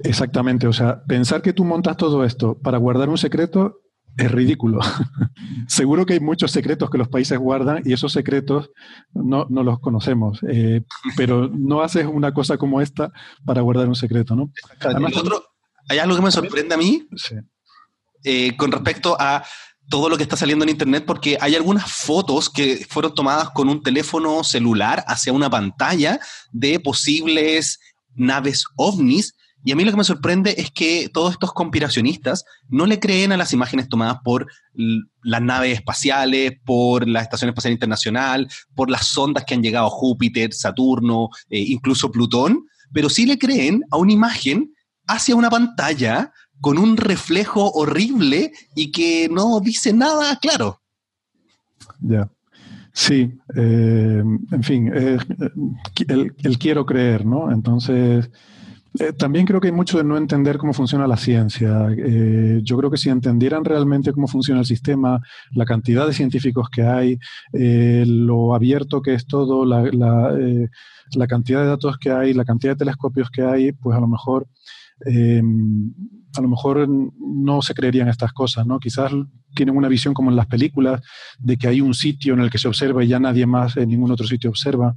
exactamente. 0.00 0.66
O 0.66 0.72
sea, 0.72 1.02
pensar 1.04 1.42
que 1.42 1.52
tú 1.52 1.64
montas 1.64 1.96
todo 1.96 2.24
esto 2.24 2.56
para 2.58 2.78
guardar 2.78 3.08
un 3.08 3.18
secreto 3.18 3.80
es 4.16 4.30
ridículo. 4.30 4.80
Seguro 5.68 6.06
que 6.06 6.14
hay 6.14 6.20
muchos 6.20 6.50
secretos 6.50 6.90
que 6.90 6.98
los 6.98 7.08
países 7.08 7.38
guardan 7.38 7.82
y 7.84 7.92
esos 7.92 8.12
secretos 8.12 8.70
no, 9.12 9.46
los 9.50 9.80
conocemos, 9.80 10.40
eh, 10.48 10.82
pero 11.16 11.48
no 11.48 11.80
haces 11.80 12.06
una 12.06 12.32
cosa 12.32 12.56
como 12.56 12.80
esta 12.80 13.12
para 13.44 13.62
guardar 13.62 13.88
un 13.88 13.96
secreto, 13.96 14.36
¿no? 14.36 14.52
hay 15.88 15.98
algo 15.98 16.16
que 16.16 16.22
me 16.22 16.30
sorprende 16.30 16.74
a 16.74 16.78
mí 16.78 17.06
eh, 18.24 18.56
con 18.56 18.72
respecto 18.72 19.16
a 19.20 19.44
todo 19.88 20.08
lo 20.08 20.16
que 20.16 20.22
está 20.22 20.36
saliendo 20.36 20.64
en 20.64 20.70
Internet, 20.70 21.04
porque 21.06 21.36
hay 21.40 21.54
algunas 21.54 21.90
fotos 21.90 22.48
que 22.48 22.86
fueron 22.88 23.14
tomadas 23.14 23.50
con 23.50 23.68
un 23.68 23.82
teléfono 23.82 24.42
celular 24.42 25.04
hacia 25.06 25.32
una 25.32 25.50
pantalla 25.50 26.18
de 26.52 26.80
posibles 26.80 27.78
naves 28.14 28.64
ovnis 28.76 29.34
y 29.64 29.72
a 29.72 29.76
mí 29.76 29.84
lo 29.84 29.90
que 29.90 29.96
me 29.96 30.04
sorprende 30.04 30.54
es 30.58 30.70
que 30.70 31.08
todos 31.12 31.32
estos 31.32 31.54
conspiracionistas 31.54 32.44
no 32.68 32.84
le 32.84 33.00
creen 33.00 33.32
a 33.32 33.38
las 33.38 33.54
imágenes 33.54 33.88
tomadas 33.88 34.18
por 34.22 34.46
las 35.22 35.42
naves 35.42 35.78
espaciales, 35.78 36.52
por 36.66 37.08
la 37.08 37.22
Estación 37.22 37.48
Espacial 37.48 37.72
Internacional, 37.72 38.48
por 38.74 38.90
las 38.90 39.06
sondas 39.06 39.44
que 39.46 39.54
han 39.54 39.62
llegado 39.62 39.86
a 39.86 39.90
Júpiter, 39.90 40.52
Saturno, 40.52 41.30
eh, 41.48 41.58
incluso 41.58 42.12
Plutón, 42.12 42.66
pero 42.92 43.08
sí 43.08 43.24
le 43.24 43.38
creen 43.38 43.82
a 43.90 43.96
una 43.96 44.12
imagen 44.12 44.74
hacia 45.06 45.34
una 45.34 45.48
pantalla 45.48 46.32
con 46.60 46.78
un 46.78 46.98
reflejo 46.98 47.70
horrible 47.72 48.52
y 48.74 48.92
que 48.92 49.28
no 49.30 49.60
dice 49.60 49.94
nada 49.94 50.38
claro. 50.40 50.82
Ya. 52.00 52.30
Sí, 52.92 53.32
eh, 53.56 54.22
en 54.52 54.62
fin, 54.62 54.90
eh, 54.94 55.18
el, 56.06 56.58
quiero 56.58 56.86
creer, 56.86 57.26
¿no? 57.26 57.50
Entonces, 57.50 58.30
eh, 59.00 59.12
también 59.12 59.44
creo 59.44 59.60
que 59.60 59.68
hay 59.68 59.72
mucho 59.72 59.98
de 59.98 60.04
no 60.04 60.16
entender 60.16 60.56
cómo 60.56 60.72
funciona 60.72 61.08
la 61.08 61.16
ciencia. 61.16 61.88
Eh, 61.96 62.60
yo 62.62 62.76
creo 62.76 62.90
que 62.90 62.96
si 62.96 63.08
entendieran 63.08 63.64
realmente 63.64 64.12
cómo 64.12 64.28
funciona 64.28 64.60
el 64.60 64.66
sistema, 64.66 65.20
la 65.52 65.64
cantidad 65.64 66.06
de 66.06 66.12
científicos 66.12 66.68
que 66.70 66.82
hay, 66.82 67.18
eh, 67.52 68.04
lo 68.06 68.54
abierto 68.54 69.02
que 69.02 69.14
es 69.14 69.26
todo, 69.26 69.64
la, 69.64 69.82
la, 69.92 71.26
cantidad 71.26 71.62
de 71.62 71.66
datos 71.66 71.98
que 71.98 72.12
hay, 72.12 72.34
la 72.34 72.44
cantidad 72.44 72.74
de 72.74 72.78
telescopios 72.78 73.30
que 73.30 73.42
hay, 73.42 73.72
pues 73.72 73.96
a 73.96 74.00
lo 74.00 74.06
mejor 74.06 74.46
a 76.36 76.40
lo 76.40 76.48
mejor 76.48 76.88
no 76.88 77.62
se 77.62 77.74
creerían 77.74 78.08
estas 78.08 78.32
cosas, 78.32 78.66
¿no? 78.66 78.78
Quizás 78.78 79.12
tienen 79.54 79.76
una 79.76 79.88
visión 79.88 80.14
como 80.14 80.30
en 80.30 80.36
las 80.36 80.46
películas, 80.46 81.00
de 81.38 81.56
que 81.56 81.68
hay 81.68 81.80
un 81.80 81.94
sitio 81.94 82.34
en 82.34 82.40
el 82.40 82.50
que 82.50 82.58
se 82.58 82.68
observa 82.68 83.04
y 83.04 83.08
ya 83.08 83.20
nadie 83.20 83.46
más 83.46 83.76
en 83.76 83.88
ningún 83.88 84.10
otro 84.10 84.26
sitio 84.26 84.50
observa. 84.50 84.96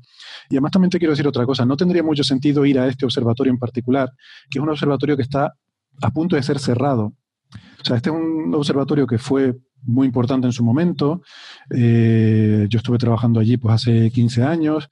Y 0.50 0.56
además 0.56 0.72
también 0.72 0.90
te 0.90 0.98
quiero 0.98 1.12
decir 1.12 1.28
otra 1.28 1.46
cosa, 1.46 1.66
no 1.66 1.78
tendría 1.78 2.04
mucho 2.04 2.24
sentido 2.24 2.66
ir 2.66 2.80
a 2.80 2.88
este 2.88 3.06
observatorio 3.06 3.52
en 3.52 3.60
particular, 3.60 4.12
que 4.50 4.60
es 4.60 4.64
un 4.64 4.70
observatorio 4.70 5.16
que 5.16 5.24
está 5.24 5.54
a 6.02 6.12
punto 6.12 6.36
de 6.36 6.44
ser 6.44 6.60
cerrado. 6.60 7.14
O 7.54 7.86
sea, 7.86 7.98
este 7.98 8.10
es 8.10 8.16
un 8.16 8.54
observatorio 8.54 9.06
que 9.06 9.18
fue 9.18 9.56
muy 9.84 10.08
importante 10.08 10.48
en 10.48 10.54
su 10.54 10.64
momento. 10.64 11.22
Eh, 11.70 12.66
yo 12.70 12.78
estuve 12.78 12.98
trabajando 12.98 13.40
allí 13.40 13.58
pues 13.58 13.76
hace 13.76 14.12
15 14.12 14.44
años 14.44 14.90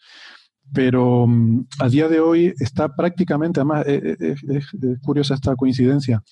pero 0.74 1.28
mm, 1.28 1.68
a 1.80 1.90
día 1.90 2.08
de 2.08 2.20
hoy 2.20 2.54
está 2.60 2.96
prácticamente, 2.96 3.60
además 3.60 3.86
eh, 3.88 4.18
eh, 4.20 4.36
es, 4.50 4.66
curiosa 5.02 5.36
esta 5.36 5.56
coincidencia, 5.56 6.24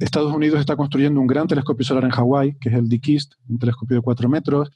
Estados 0.00 0.32
Unidos 0.32 0.60
está 0.60 0.76
construyendo 0.76 1.20
un 1.20 1.26
gran 1.26 1.46
telescopio 1.46 1.84
solar 1.84 2.04
en 2.04 2.10
Hawái, 2.10 2.56
que 2.60 2.68
es 2.68 2.74
el 2.74 2.88
DKIST, 2.88 3.34
un 3.48 3.58
telescopio 3.58 3.96
de 3.96 4.02
4 4.02 4.28
metros, 4.28 4.70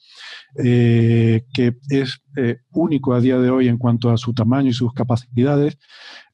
eh, 0.62 1.44
que 1.52 1.76
es 1.90 2.20
eh, 2.36 2.58
único 2.72 3.14
a 3.14 3.20
día 3.20 3.38
de 3.38 3.50
hoy 3.50 3.68
en 3.68 3.78
cuanto 3.78 4.10
a 4.10 4.16
su 4.16 4.32
tamaño 4.32 4.70
y 4.70 4.72
sus 4.72 4.92
capacidades. 4.92 5.76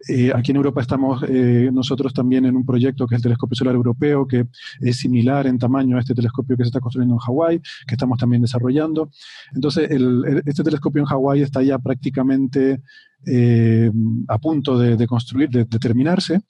Eh, 0.09 0.33
aquí 0.35 0.51
en 0.51 0.59
Europa 0.59 0.83
estamos 0.83 1.25
nosotros 1.73 2.13
también 2.13 2.45
en 2.45 2.57
un 2.57 2.67
proyecto 2.67 3.07
que 3.07 3.15
es 3.15 3.21
el 3.21 3.23
Telescopio 3.23 3.57
Solar 3.57 3.75
Europeo, 3.75 4.27
que 4.27 4.47
es 4.81 4.99
similar 4.99 5.47
en 5.47 5.59
tamaño 5.59 5.97
a 5.97 6.01
este 6.01 6.15
telescopio 6.15 6.57
que 6.57 6.65
se 6.65 6.69
está 6.69 6.81
construyendo 6.81 7.15
en 7.15 7.21
Hawái, 7.21 7.61
que 7.87 7.95
estamos 7.95 8.19
también 8.19 8.43
desarrollando. 8.43 9.09
Entonces, 9.55 9.89
este 10.45 10.63
telescopio 10.63 11.01
en 11.01 11.07
Hawái 11.07 11.41
está 11.41 11.63
ya 11.63 11.79
prácticamente 11.79 12.83
eh, 13.27 13.91
a 14.29 14.39
punto 14.39 14.79
de, 14.79 15.07
construir, 15.07 15.49
de, 15.51 15.65
terminarse, 15.65 16.41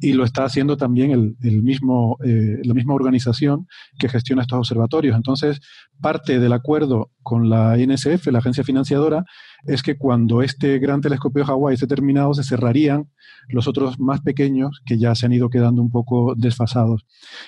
y 0.00 0.12
lo 0.12 0.24
está 0.24 0.44
haciendo 0.44 0.76
también 0.76 1.36
el, 1.40 1.62
mismo, 1.62 2.18
eh, 2.24 2.58
la 2.64 2.74
misma 2.74 2.94
organización 2.94 3.66
que 3.98 4.08
gestiona 4.08 4.42
estos 4.42 4.58
observatorios. 4.58 5.16
Entonces, 5.16 5.60
parte 6.00 6.38
del 6.38 6.52
acuerdo 6.52 7.10
con 7.22 7.50
la 7.50 7.78
INSF, 7.78 8.26
la 8.28 8.38
agencia 8.38 8.64
financiadora, 8.64 9.24
es 9.64 9.82
que 9.82 9.96
cuando 9.96 10.42
este 10.42 10.78
gran 10.78 11.00
telescopio 11.00 11.42
de 11.42 11.46
Hawái 11.46 11.74
esté 11.74 11.86
terminado, 11.86 12.34
se 12.34 12.44
cerrarían 12.44 13.10
los 13.48 13.68
otros 13.68 13.98
más 13.98 14.20
pequeños 14.20 14.80
que 14.86 14.98
ya 14.98 15.14
se 15.14 15.26
han 15.26 15.32
ido 15.32 15.50
quedando 15.50 15.82
un 15.82 15.90
poco 15.90 16.34
desfasados. 16.36 17.06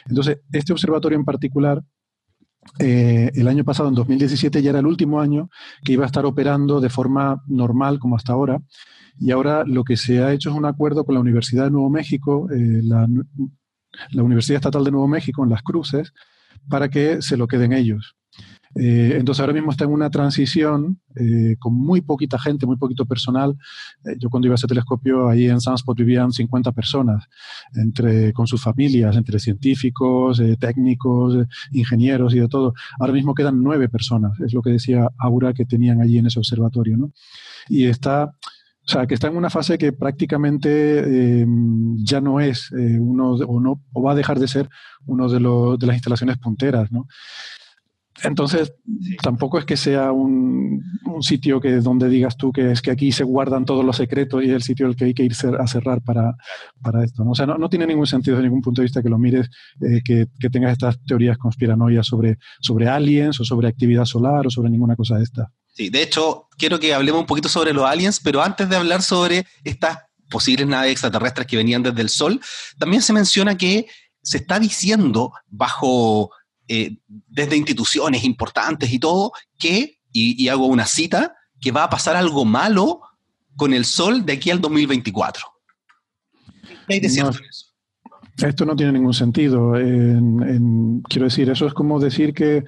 Entonces, 0.09 0.41
este 0.53 0.73
observatorio 0.73 1.19
en 1.19 1.25
particular 1.25 1.83
eh, 2.79 3.31
el 3.35 3.49
año 3.49 3.65
pasado, 3.65 3.89
en 3.89 3.95
2017, 3.95 4.63
ya 4.63 4.71
era 4.71 4.79
el 4.79 4.87
último 4.87 5.21
año 5.21 5.51
que 5.85 5.93
iba 5.93 6.05
a 6.05 6.07
estar 6.07 6.25
operando 6.25 6.81
de 6.81 6.89
forma 6.89 7.43
normal 7.47 7.99
como 7.99 8.17
hasta 8.17 8.33
ahora. 8.33 8.61
Y 9.19 9.31
ahora 9.31 9.65
lo 9.65 9.85
que 9.85 9.97
se 9.97 10.23
ha 10.23 10.33
hecho 10.33 10.51
es 10.51 10.57
un 10.57 10.65
acuerdo 10.65 11.05
con 11.05 11.15
la 11.15 11.21
Universidad 11.21 11.65
de 11.65 11.71
Nuevo 11.71 11.91
México, 11.91 12.49
eh, 12.51 12.81
la, 12.83 13.07
Universidad 14.23 14.57
Estatal 14.57 14.85
de 14.85 14.91
Nuevo 14.91 15.09
México 15.09 15.45
en 15.45 15.51
Las 15.51 15.63
Cruces, 15.63 16.13
para 16.69 16.89
que 16.89 17.21
se 17.21 17.37
lo 17.37 17.47
queden 17.47 17.73
ellos. 17.73 18.17
Eh, 18.75 19.17
entonces 19.19 19.41
ahora 19.41 19.53
mismo 19.53 19.71
está 19.71 19.85
en 19.85 19.91
una 19.91 20.11
transición 20.11 20.99
eh, 21.17 21.57
con 21.59 21.75
muy 21.75 22.01
poquita 22.01 22.39
gente, 22.39 22.67
muy 22.67 22.77
poquito 22.77 23.05
personal. 23.05 23.57
Eh, 24.05 24.17
yo 24.19 24.31
cuando 24.31 24.47
iba 24.47 24.55
a 24.55 24.57
ese 24.57 24.67
telescopio, 24.67 25.29
ahí 25.29 25.47
en 25.49 25.61
Sunspot 25.61 25.97
vivían 25.97 26.33
50 26.33 26.73
personas, 26.73 27.25
entre, 27.75 28.33
con 28.33 28.47
sus 28.47 28.63
familias, 28.63 29.17
entre 29.17 29.39
científicos, 29.39 30.41
técnicos, 30.59 31.37
ingenieros 31.73 32.35
y 32.35 32.41
de 32.41 32.49
todo. 32.49 32.73
Ahora 32.99 33.13
mismo 33.13 33.35
quedan 33.35 33.63
nueve 33.63 33.89
personas, 33.89 34.39
es 34.41 34.55
lo 34.55 34.63
que 34.63 34.71
decía 34.71 35.09
Aura 35.19 35.53
que 35.53 35.65
tenían 35.65 36.01
allí 36.01 36.19
en 36.19 36.27
ese 36.27 36.39
observatorio. 36.39 36.97
¿no? 36.97 37.13
Y 37.69 37.87
está... 37.87 38.35
O 38.85 38.91
sea, 38.93 39.07
que 39.07 39.15
está 39.15 39.29
en 39.29 39.37
una 39.37 39.49
fase 39.49 39.79
que 39.79 39.93
prácticamente 39.93 41.47
ya 41.99 42.21
no 42.21 42.41
es 42.41 42.69
uno 42.73 43.35
o 43.35 43.61
no 43.61 43.81
o 43.93 44.03
va 44.03 44.11
a 44.11 44.15
dejar 44.17 44.41
de 44.41 44.49
ser 44.49 44.69
uno 45.07 45.29
de, 45.29 45.39
los, 45.39 45.79
de 45.79 45.87
las 45.87 45.95
instalaciones 45.95 46.37
punteras, 46.39 46.91
¿no? 46.91 47.07
Entonces, 48.25 48.75
tampoco 49.23 49.59
es 49.59 49.65
que 49.65 49.77
sea 49.77 50.13
un, 50.13 50.83
sitio 51.21 51.61
que 51.61 51.77
donde 51.77 52.09
digas 52.09 52.37
tú 52.37 52.53
que 52.53 52.73
es 52.73 52.83
que 52.83 52.91
aquí 52.91 53.13
se 53.13 53.23
guardan 53.23 53.65
todos 53.65 53.85
los 53.85 53.97
secretos 53.97 54.43
y 54.43 54.47
es 54.47 54.53
el 54.53 54.63
sitio 54.63 54.87
al 54.87 54.97
que 54.97 55.05
hay 55.05 55.15
que 55.15 55.23
ir 55.23 55.33
a 55.59 55.67
cerrar 55.67 56.03
para, 56.03 56.35
para 56.81 57.05
esto. 57.05 57.23
¿no? 57.25 57.33
O 57.33 57.35
sea, 57.35 57.47
no, 57.47 57.69
tiene 57.69 57.87
ningún 57.87 58.07
sentido 58.07 58.37
desde 58.37 58.49
ningún 58.49 58.63
punto 58.63 58.81
de 58.81 58.87
vista 58.87 59.03
que 59.03 59.09
lo 59.09 59.19
mires, 59.19 59.49
eh, 59.81 60.01
que, 60.05 60.27
que, 60.41 60.51
tengas 60.51 60.73
estas 60.73 61.03
teorías 61.05 61.39
conspiranoias 61.39 62.07
sobre, 62.07 62.39
sobre 62.61 62.89
aliens 62.89 63.39
o 63.41 63.45
sobre 63.45 63.69
actividad 63.69 64.05
solar 64.05 64.47
o 64.47 64.51
sobre 64.51 64.71
ninguna 64.71 64.97
cosa 64.97 65.17
de 65.17 65.25
esta. 65.25 65.53
Sí, 65.75 65.91
de 65.91 66.03
hecho, 66.03 66.49
quiero 66.59 66.79
que 66.79 66.93
hablemos 66.93 67.21
un 67.21 67.27
poquito 67.27 67.49
sobre 67.49 67.73
los 67.73 67.85
aliens, 67.85 68.21
pero 68.21 68.43
antes 68.43 68.69
de 68.69 68.77
hablar 68.77 69.03
sobre 69.03 69.47
estas 69.65 69.99
posibles 70.29 70.67
naves 70.67 70.93
extraterrestres 70.93 71.47
que 71.47 71.57
venían 71.57 71.83
desde 71.83 72.03
el 72.03 72.09
Sol, 72.09 72.41
también 72.79 73.03
se 73.03 73.13
menciona 73.13 73.57
que 73.57 73.87
se 74.23 74.39
está 74.39 74.59
diciendo 74.59 75.33
bajo 75.49 76.31
eh, 76.75 76.97
desde 77.29 77.55
instituciones 77.55 78.25
importantes 78.25 78.91
y 78.91 78.99
todo, 78.99 79.33
que, 79.59 79.99
y, 80.11 80.49
hago 80.49 80.65
una 80.65 80.87
cita, 80.87 81.35
que 81.61 81.71
va 81.71 81.85
a 81.85 81.91
pasar 81.91 82.17
algo 82.17 82.47
malo 82.47 83.03
con 83.57 83.75
el 83.75 83.85
sol 83.85 84.25
de 84.25 84.33
aquí 84.33 84.51
al 84.51 84.59
2024. 84.59 85.45
¿Qué 86.89 86.95
hay 86.95 87.01
de 87.01 87.11
cierto 87.11 87.37
en 87.37 87.45
eso? 87.45 87.67
Esto 88.39 88.65
no 88.65 88.75
tiene 88.75 88.93
ningún 88.93 89.13
sentido. 89.13 89.73
quiero 89.73 91.25
decir, 91.27 91.51
eso 91.51 91.67
es 91.67 91.75
como 91.75 92.01
decir 92.01 92.33
que, 92.33 92.65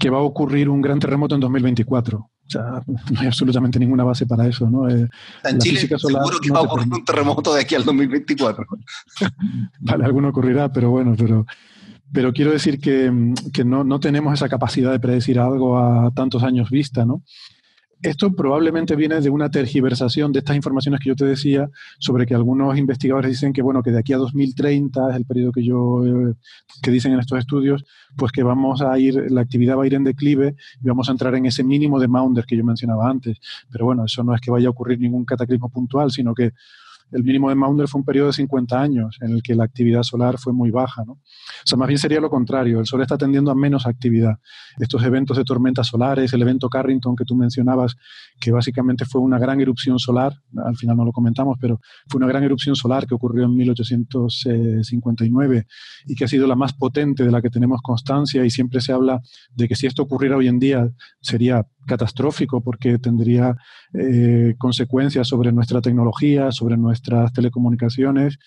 que, 0.00 0.08
va 0.08 0.16
a 0.16 0.22
ocurrir 0.22 0.70
un 0.70 0.80
gran 0.80 0.98
terremoto 0.98 1.34
en 1.34 1.42
2024. 1.42 2.18
O 2.18 2.30
sea, 2.50 2.82
no 2.86 3.20
hay 3.20 3.26
absolutamente 3.26 3.78
ninguna 3.78 4.04
base 4.04 4.24
para 4.24 4.46
eso, 4.46 4.70
¿no? 4.70 4.88
Eh, 4.88 5.06
en 5.44 5.58
Chile 5.58 5.86
seguro 5.86 6.38
que 6.40 6.50
va 6.50 6.60
a 6.60 6.62
ocurrir 6.62 6.90
un 6.90 7.04
terremoto 7.04 7.52
de 7.52 7.60
aquí 7.60 7.74
al 7.74 7.84
2024. 7.84 8.64
vale, 9.80 10.04
alguno 10.06 10.30
ocurrirá, 10.30 10.72
pero 10.72 10.88
bueno, 10.88 11.14
pero, 11.14 11.44
pero 12.12 12.32
quiero 12.32 12.52
decir 12.52 12.80
que, 12.80 13.12
que 13.52 13.64
no, 13.64 13.84
no, 13.84 14.00
tenemos 14.00 14.34
esa 14.34 14.48
capacidad 14.48 14.92
de 14.92 15.00
predecir 15.00 15.38
algo 15.38 15.78
a 15.78 16.10
tantos 16.14 16.42
años 16.42 16.70
vista, 16.70 17.04
¿no? 17.04 17.22
Esto 18.00 18.32
probablemente 18.32 18.94
viene 18.94 19.20
de 19.20 19.28
una 19.28 19.50
tergiversación 19.50 20.30
de 20.30 20.38
estas 20.38 20.54
informaciones 20.54 21.00
que 21.00 21.08
yo 21.08 21.16
te 21.16 21.24
decía 21.24 21.68
sobre 21.98 22.26
que 22.26 22.34
algunos 22.34 22.78
investigadores 22.78 23.28
dicen 23.28 23.52
que 23.52 23.60
bueno 23.60 23.82
que 23.82 23.90
de 23.90 23.98
aquí 23.98 24.12
a 24.12 24.18
2030 24.18 25.10
es 25.10 25.16
el 25.16 25.24
periodo 25.24 25.50
que 25.50 25.64
yo 25.64 26.06
eh, 26.06 26.34
que 26.80 26.92
dicen 26.92 27.12
en 27.12 27.18
estos 27.18 27.40
estudios, 27.40 27.84
pues 28.16 28.30
que 28.30 28.44
vamos 28.44 28.82
a 28.82 28.96
ir 29.00 29.28
la 29.32 29.40
actividad 29.40 29.76
va 29.76 29.82
a 29.82 29.86
ir 29.88 29.94
en 29.94 30.04
declive 30.04 30.54
y 30.80 30.86
vamos 30.86 31.08
a 31.08 31.12
entrar 31.12 31.34
en 31.34 31.46
ese 31.46 31.64
mínimo 31.64 31.98
de 31.98 32.06
Maunder 32.06 32.46
que 32.46 32.56
yo 32.56 32.62
mencionaba 32.62 33.10
antes. 33.10 33.38
Pero 33.68 33.86
bueno, 33.86 34.04
eso 34.04 34.22
no 34.22 34.32
es 34.32 34.40
que 34.40 34.52
vaya 34.52 34.68
a 34.68 34.70
ocurrir 34.70 35.00
ningún 35.00 35.24
cataclismo 35.24 35.68
puntual, 35.68 36.12
sino 36.12 36.34
que 36.34 36.52
el 37.12 37.24
mínimo 37.24 37.48
de 37.48 37.54
Maunder 37.54 37.88
fue 37.88 38.00
un 38.00 38.04
periodo 38.04 38.26
de 38.28 38.34
50 38.34 38.80
años 38.80 39.16
en 39.20 39.32
el 39.32 39.42
que 39.42 39.54
la 39.54 39.64
actividad 39.64 40.02
solar 40.02 40.38
fue 40.38 40.52
muy 40.52 40.70
baja. 40.70 41.04
¿no? 41.04 41.12
O 41.12 41.18
sea, 41.64 41.78
más 41.78 41.88
bien 41.88 41.98
sería 41.98 42.20
lo 42.20 42.30
contrario, 42.30 42.80
el 42.80 42.86
Sol 42.86 43.02
está 43.02 43.16
tendiendo 43.16 43.50
a 43.50 43.54
menos 43.54 43.86
actividad. 43.86 44.38
Estos 44.78 45.02
eventos 45.04 45.36
de 45.36 45.44
tormentas 45.44 45.88
solares, 45.88 46.32
el 46.32 46.42
evento 46.42 46.68
Carrington 46.68 47.16
que 47.16 47.24
tú 47.24 47.34
mencionabas, 47.34 47.96
que 48.40 48.52
básicamente 48.52 49.04
fue 49.04 49.20
una 49.20 49.38
gran 49.38 49.60
erupción 49.60 49.98
solar, 49.98 50.32
al 50.64 50.76
final 50.76 50.96
no 50.96 51.04
lo 51.04 51.12
comentamos, 51.12 51.58
pero 51.60 51.80
fue 52.08 52.18
una 52.18 52.28
gran 52.28 52.44
erupción 52.44 52.76
solar 52.76 53.06
que 53.06 53.14
ocurrió 53.14 53.44
en 53.44 53.56
1859 53.56 55.66
y 56.06 56.14
que 56.14 56.24
ha 56.24 56.28
sido 56.28 56.46
la 56.46 56.56
más 56.56 56.72
potente 56.72 57.24
de 57.24 57.30
la 57.30 57.42
que 57.42 57.50
tenemos 57.50 57.80
constancia 57.82 58.44
y 58.44 58.50
siempre 58.50 58.80
se 58.80 58.92
habla 58.92 59.20
de 59.54 59.68
que 59.68 59.74
si 59.74 59.86
esto 59.86 60.02
ocurriera 60.02 60.36
hoy 60.36 60.48
en 60.48 60.58
día 60.58 60.88
sería 61.20 61.66
catastrófico 61.86 62.60
porque 62.60 62.98
tendría 62.98 63.56
eh, 63.94 64.54
consecuencias 64.58 65.26
sobre 65.26 65.50
nuestra 65.50 65.80
tecnología, 65.80 66.52
sobre 66.52 66.76
nuestras 66.98 67.32
telecomunicaciones 67.32 68.38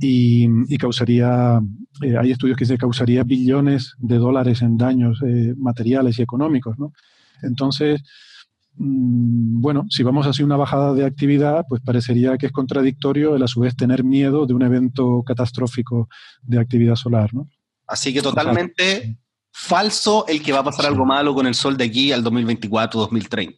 y, 0.00 0.78
causaría, 0.78 1.60
eh, 2.02 2.16
hay 2.18 2.32
estudios 2.32 2.56
que 2.56 2.64
se 2.64 2.78
causaría 2.78 3.22
billones 3.22 3.94
de 3.98 4.18
dólares 4.18 4.62
en 4.62 4.76
daños 4.76 5.20
eh, 5.24 5.54
materiales 5.56 6.18
y 6.18 6.22
económicos. 6.22 6.78
¿no? 6.78 6.92
Entonces, 7.42 8.02
mm, 8.76 9.60
bueno, 9.60 9.86
si 9.90 10.02
vamos 10.02 10.26
hacia 10.26 10.44
una 10.44 10.56
bajada 10.56 10.94
de 10.94 11.04
actividad, 11.04 11.64
pues 11.68 11.80
parecería 11.82 12.36
que 12.38 12.46
es 12.46 12.52
contradictorio 12.52 13.36
el 13.36 13.42
a 13.42 13.48
su 13.48 13.60
vez 13.60 13.76
tener 13.76 14.02
miedo 14.02 14.46
de 14.46 14.54
un 14.54 14.62
evento 14.62 15.22
catastrófico 15.24 16.08
de 16.42 16.58
actividad 16.58 16.96
solar. 16.96 17.32
¿no? 17.32 17.48
Así 17.86 18.12
que 18.12 18.22
totalmente 18.22 19.18
falso 19.52 20.26
el 20.26 20.42
que 20.42 20.52
va 20.52 20.60
a 20.60 20.64
pasar 20.64 20.86
algo 20.86 21.04
malo 21.04 21.34
con 21.34 21.46
el 21.46 21.54
sol 21.54 21.76
de 21.76 21.84
aquí 21.84 22.10
al 22.10 22.24
2024-2030. 22.24 23.54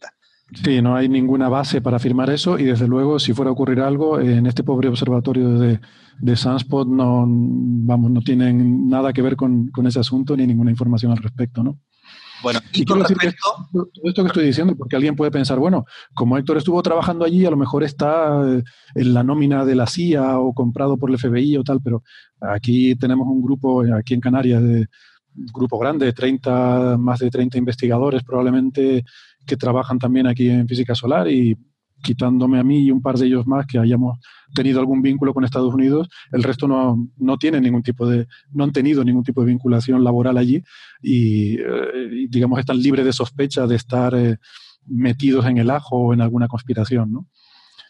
Sí, 0.53 0.81
no 0.81 0.95
hay 0.95 1.09
ninguna 1.09 1.49
base 1.49 1.81
para 1.81 1.97
afirmar 1.97 2.29
eso 2.29 2.57
y 2.57 2.63
desde 2.63 2.87
luego 2.87 3.19
si 3.19 3.33
fuera 3.33 3.49
a 3.49 3.51
ocurrir 3.51 3.81
algo 3.81 4.19
en 4.19 4.45
este 4.45 4.63
pobre 4.63 4.87
observatorio 4.87 5.59
de, 5.59 5.81
de 6.19 6.35
Sunspot 6.35 6.87
no, 6.87 7.25
vamos, 7.27 8.11
no 8.11 8.21
tienen 8.21 8.87
nada 8.87 9.11
que 9.11 9.21
ver 9.21 9.35
con, 9.35 9.71
ese 9.85 9.99
asunto 9.99 10.37
ni 10.37 10.47
ninguna 10.47 10.71
información 10.71 11.11
al 11.11 11.17
respecto, 11.17 11.63
¿no? 11.63 11.79
Bueno, 12.43 12.59
y, 12.71 12.85
con 12.85 12.99
respecto... 12.99 13.35
Todo 13.73 13.89
esto 14.03 14.23
que 14.23 14.27
estoy 14.27 14.45
diciendo, 14.45 14.75
porque 14.77 14.95
alguien 14.95 15.15
puede 15.15 15.31
pensar, 15.31 15.57
bueno, 15.57 15.85
como 16.13 16.37
Héctor 16.37 16.57
estuvo 16.57 16.81
trabajando 16.83 17.25
allí, 17.25 17.45
a 17.45 17.49
lo 17.49 17.57
mejor 17.57 17.83
está 17.83 18.41
eh, 18.47 18.63
en 18.93 19.13
la 19.13 19.23
nómina 19.23 19.65
de 19.65 19.75
la 19.75 19.87
CIA 19.87 20.37
o 20.39 20.53
comprado 20.53 20.97
por 20.97 21.09
el 21.09 21.17
FBI 21.17 21.57
o 21.57 21.63
tal, 21.63 21.81
pero 21.81 22.03
aquí 22.39 22.95
tenemos 22.95 23.27
un 23.27 23.41
grupo, 23.41 23.83
aquí 23.95 24.13
en 24.13 24.21
Canarias, 24.21 24.61
de, 24.61 24.87
grupo 25.53 25.77
grande, 25.77 26.11
30, 26.13 26.97
más 26.97 27.19
de 27.19 27.29
30 27.29 27.57
investigadores 27.57 28.23
probablemente 28.23 29.03
que 29.47 29.57
trabajan 29.57 29.97
también 29.97 30.27
aquí 30.27 30.49
en 30.49 30.67
física 30.67 30.93
solar 30.93 31.27
y 31.27 31.57
quitándome 32.03 32.59
a 32.59 32.63
mí 32.63 32.83
y 32.83 32.91
un 32.91 33.01
par 33.01 33.17
de 33.17 33.25
ellos 33.25 33.47
más 33.47 33.65
que 33.65 33.79
hayamos 33.79 34.19
tenido 34.53 34.79
algún 34.79 35.01
vínculo 35.01 35.33
con 35.33 35.43
Estados 35.43 35.73
Unidos, 35.73 36.07
el 36.31 36.43
resto 36.43 36.67
no, 36.67 37.09
no 37.17 37.37
tiene 37.37 37.59
ningún 37.59 37.81
tipo 37.81 38.07
de, 38.07 38.27
no 38.51 38.63
han 38.63 38.71
tenido 38.71 39.03
ningún 39.03 39.23
tipo 39.23 39.41
de 39.41 39.47
vinculación 39.47 40.03
laboral 40.03 40.37
allí 40.37 40.63
y, 41.01 41.55
eh, 41.55 42.27
digamos 42.29 42.59
están 42.59 42.79
libres 42.79 43.05
de 43.05 43.13
sospecha 43.13 43.65
de 43.65 43.75
estar 43.75 44.13
eh, 44.15 44.37
metidos 44.85 45.45
en 45.47 45.57
el 45.57 45.69
ajo 45.69 45.97
o 45.97 46.13
en 46.13 46.21
alguna 46.21 46.47
conspiración, 46.47 47.11
¿no? 47.11 47.27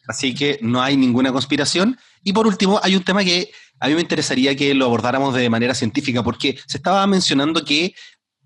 Así 0.08 0.34
que 0.34 0.58
no 0.62 0.82
hay 0.82 0.96
ninguna 0.96 1.34
conspiración. 1.34 1.98
Y 2.24 2.32
por 2.32 2.48
último, 2.48 2.80
hay 2.82 2.96
un 2.96 3.04
tema 3.04 3.26
que 3.26 3.50
a 3.80 3.88
mí 3.90 3.94
me 3.94 4.02
interesaría 4.02 4.56
que 4.56 4.74
lo 4.74 4.86
abordáramos 4.86 5.36
de 5.36 5.50
manera 5.50 5.74
científica, 5.74 6.24
porque 6.24 6.58
se 6.66 6.78
estaba 6.78 7.06
mencionando 7.08 7.66
que 7.66 7.94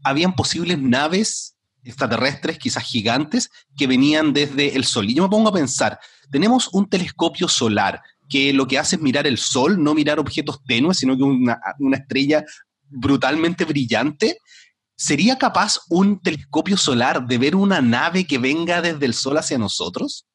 habían 0.03 0.33
posibles 0.33 0.79
naves 0.81 1.50
extraterrestres, 1.83 2.57
quizás 2.57 2.83
gigantes, 2.83 3.49
que 3.77 3.87
venían 3.87 4.33
desde 4.33 4.75
el 4.75 4.83
Sol. 4.83 5.09
Y 5.09 5.15
yo 5.15 5.23
me 5.23 5.29
pongo 5.29 5.49
a 5.49 5.53
pensar, 5.53 5.99
tenemos 6.31 6.69
un 6.73 6.89
telescopio 6.89 7.47
solar 7.47 8.01
que 8.29 8.53
lo 8.53 8.67
que 8.67 8.79
hace 8.79 8.95
es 8.95 9.01
mirar 9.01 9.27
el 9.27 9.37
Sol, 9.37 9.81
no 9.83 9.93
mirar 9.93 10.19
objetos 10.19 10.63
tenues, 10.63 10.97
sino 10.97 11.17
que 11.17 11.23
una, 11.23 11.59
una 11.79 11.97
estrella 11.97 12.45
brutalmente 12.89 13.65
brillante. 13.65 14.37
¿Sería 14.95 15.37
capaz 15.37 15.79
un 15.89 16.21
telescopio 16.21 16.77
solar 16.77 17.25
de 17.25 17.37
ver 17.37 17.55
una 17.55 17.81
nave 17.81 18.25
que 18.25 18.37
venga 18.37 18.81
desde 18.81 19.05
el 19.05 19.13
Sol 19.13 19.37
hacia 19.37 19.57
nosotros? 19.57 20.27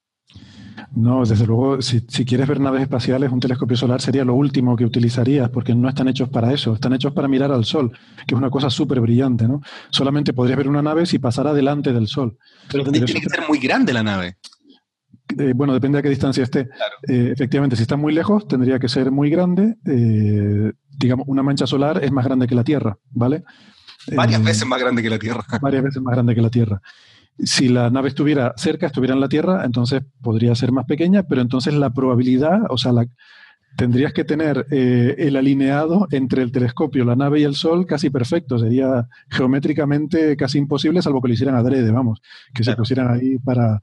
No, 0.95 1.25
desde 1.25 1.47
luego, 1.47 1.81
si, 1.83 2.01
quieres 2.25 2.47
ver 2.47 2.61
naves 2.61 2.83
espaciales, 2.83 3.31
un 3.31 3.41
telescopio 3.41 3.77
solar 3.77 4.01
sería 4.01 4.25
lo 4.25 4.35
último 4.35 4.77
que 4.77 4.85
utilizarías, 4.85 5.49
porque 5.51 5.75
no 5.75 5.89
están 5.89 6.09
hechos 6.09 6.29
para 6.29 6.53
eso, 6.53 6.75
están 6.75 6.95
hechos 6.95 7.13
para 7.13 7.29
mirar 7.29 7.53
al 7.53 7.65
Sol, 7.65 7.93
que 8.27 8.35
es 8.35 8.39
una 8.39 8.51
cosa 8.51 8.71
súper 8.71 9.01
brillante, 9.01 9.47
¿no? 9.47 9.61
Solamente 9.91 10.33
podrías 10.33 10.59
ver 10.59 10.69
una 10.69 10.83
nave 10.83 11.07
si 11.07 11.19
pasara 11.19 11.53
delante 11.53 11.93
del 11.93 12.09
Sol. 12.09 12.37
Pero 12.71 12.85
tiene 12.85 13.07
que 13.07 13.29
ser 13.29 13.45
muy 13.49 13.59
grande 13.59 13.93
la 13.93 14.03
nave. 14.03 14.39
Eh, 15.39 15.53
bueno, 15.55 15.73
depende 15.73 15.99
a 15.99 16.03
qué 16.03 16.09
distancia 16.09 16.45
esté. 16.45 16.69
Eh, 17.09 17.31
efectivamente, 17.33 17.77
si 17.77 17.83
está 17.83 17.97
muy 17.97 18.13
lejos, 18.13 18.47
tendría 18.47 18.79
que 18.79 18.89
ser 18.89 19.11
muy 19.11 19.29
grande. 19.29 19.77
Eh, 19.85 20.73
digamos, 20.89 21.27
una 21.29 21.43
mancha 21.43 21.67
solar 21.67 22.03
es 22.03 22.13
más 22.13 22.25
grande 22.25 22.47
que 22.47 22.55
la 22.55 22.65
Tierra, 22.65 22.97
¿vale? 23.11 23.43
Varias 24.15 24.43
veces 24.43 24.67
más 24.67 24.81
grande 24.81 25.03
que 25.03 25.11
la 25.11 25.19
Tierra. 25.19 25.45
Varias 25.61 25.83
veces 25.83 26.01
más 26.01 26.15
grande 26.15 26.35
que 26.35 26.43
la 26.43 26.51
Tierra. 26.51 26.81
Si 27.39 27.69
la 27.69 27.91
nave 27.91 28.09
estuviera 28.09 28.55
cerca, 28.57 28.87
estuviera 28.87 29.15
en 29.15 29.21
la 29.21 29.29
Tierra, 29.29 29.65
entonces 29.65 30.03
podría 30.23 30.55
ser 30.55 30.73
más 30.73 30.87
pequeña, 30.87 31.25
pero 31.25 31.43
entonces 31.43 31.75
la 31.75 31.91
probabilidad, 31.91 32.61
o 32.71 32.79
sea, 32.79 32.93
la, 32.93 33.07
tendrías 33.77 34.13
que 34.13 34.25
tener 34.25 34.67
eh, 34.71 35.15
el 35.19 35.37
alineado 35.37 36.09
entre 36.11 36.43
el 36.43 36.51
telescopio, 36.51 37.05
la 37.05 37.15
nave 37.15 37.41
y 37.41 37.45
el 37.45 37.55
Sol 37.55 37.87
casi 37.87 38.11
perfecto. 38.11 38.59
Sería 38.59 39.07
geométricamente 39.31 40.37
casi 40.37 40.59
imposible, 40.59 41.03
salvo 41.03 41.21
que 41.21 41.29
lo 41.29 41.35
hicieran 41.35 41.55
adrede, 41.55 41.93
vamos, 41.93 42.21
que 42.55 42.65
se 42.65 42.75
pusieran 42.75 43.13
ahí 43.13 43.39
para 43.39 43.83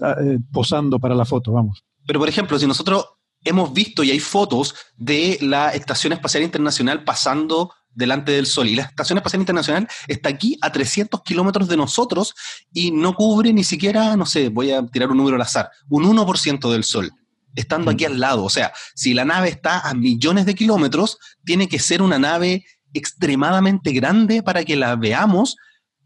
ah, 0.00 0.16
eh, 0.22 0.38
posando 0.52 1.00
para 1.00 1.14
la 1.14 1.24
foto, 1.24 1.52
vamos. 1.52 1.82
Pero, 2.06 2.20
por 2.20 2.28
ejemplo, 2.28 2.58
si 2.58 2.66
nosotros 2.66 3.06
hemos 3.44 3.72
visto 3.72 4.04
y 4.04 4.10
hay 4.10 4.20
fotos 4.20 4.74
de 4.96 5.38
la 5.40 5.70
Estación 5.70 6.12
Espacial 6.12 6.42
Internacional 6.42 7.02
pasando 7.02 7.72
delante 7.94 8.32
del 8.32 8.46
Sol. 8.46 8.68
Y 8.68 8.76
la 8.76 8.84
Estación 8.84 9.18
Espacial 9.18 9.40
Internacional 9.40 9.88
está 10.08 10.28
aquí 10.28 10.58
a 10.60 10.70
300 10.70 11.22
kilómetros 11.22 11.68
de 11.68 11.76
nosotros 11.76 12.34
y 12.72 12.90
no 12.90 13.14
cubre 13.14 13.52
ni 13.52 13.64
siquiera, 13.64 14.16
no 14.16 14.26
sé, 14.26 14.48
voy 14.48 14.70
a 14.70 14.84
tirar 14.86 15.10
un 15.10 15.18
número 15.18 15.36
al 15.36 15.42
azar, 15.42 15.70
un 15.88 16.04
1% 16.04 16.70
del 16.70 16.84
Sol, 16.84 17.12
estando 17.54 17.90
aquí 17.90 18.04
al 18.04 18.18
lado. 18.18 18.44
O 18.44 18.50
sea, 18.50 18.72
si 18.94 19.14
la 19.14 19.24
nave 19.24 19.48
está 19.48 19.80
a 19.80 19.94
millones 19.94 20.46
de 20.46 20.54
kilómetros, 20.54 21.18
tiene 21.44 21.68
que 21.68 21.78
ser 21.78 22.02
una 22.02 22.18
nave 22.18 22.64
extremadamente 22.94 23.92
grande 23.92 24.42
para 24.42 24.64
que 24.64 24.76
la 24.76 24.96
veamos 24.96 25.56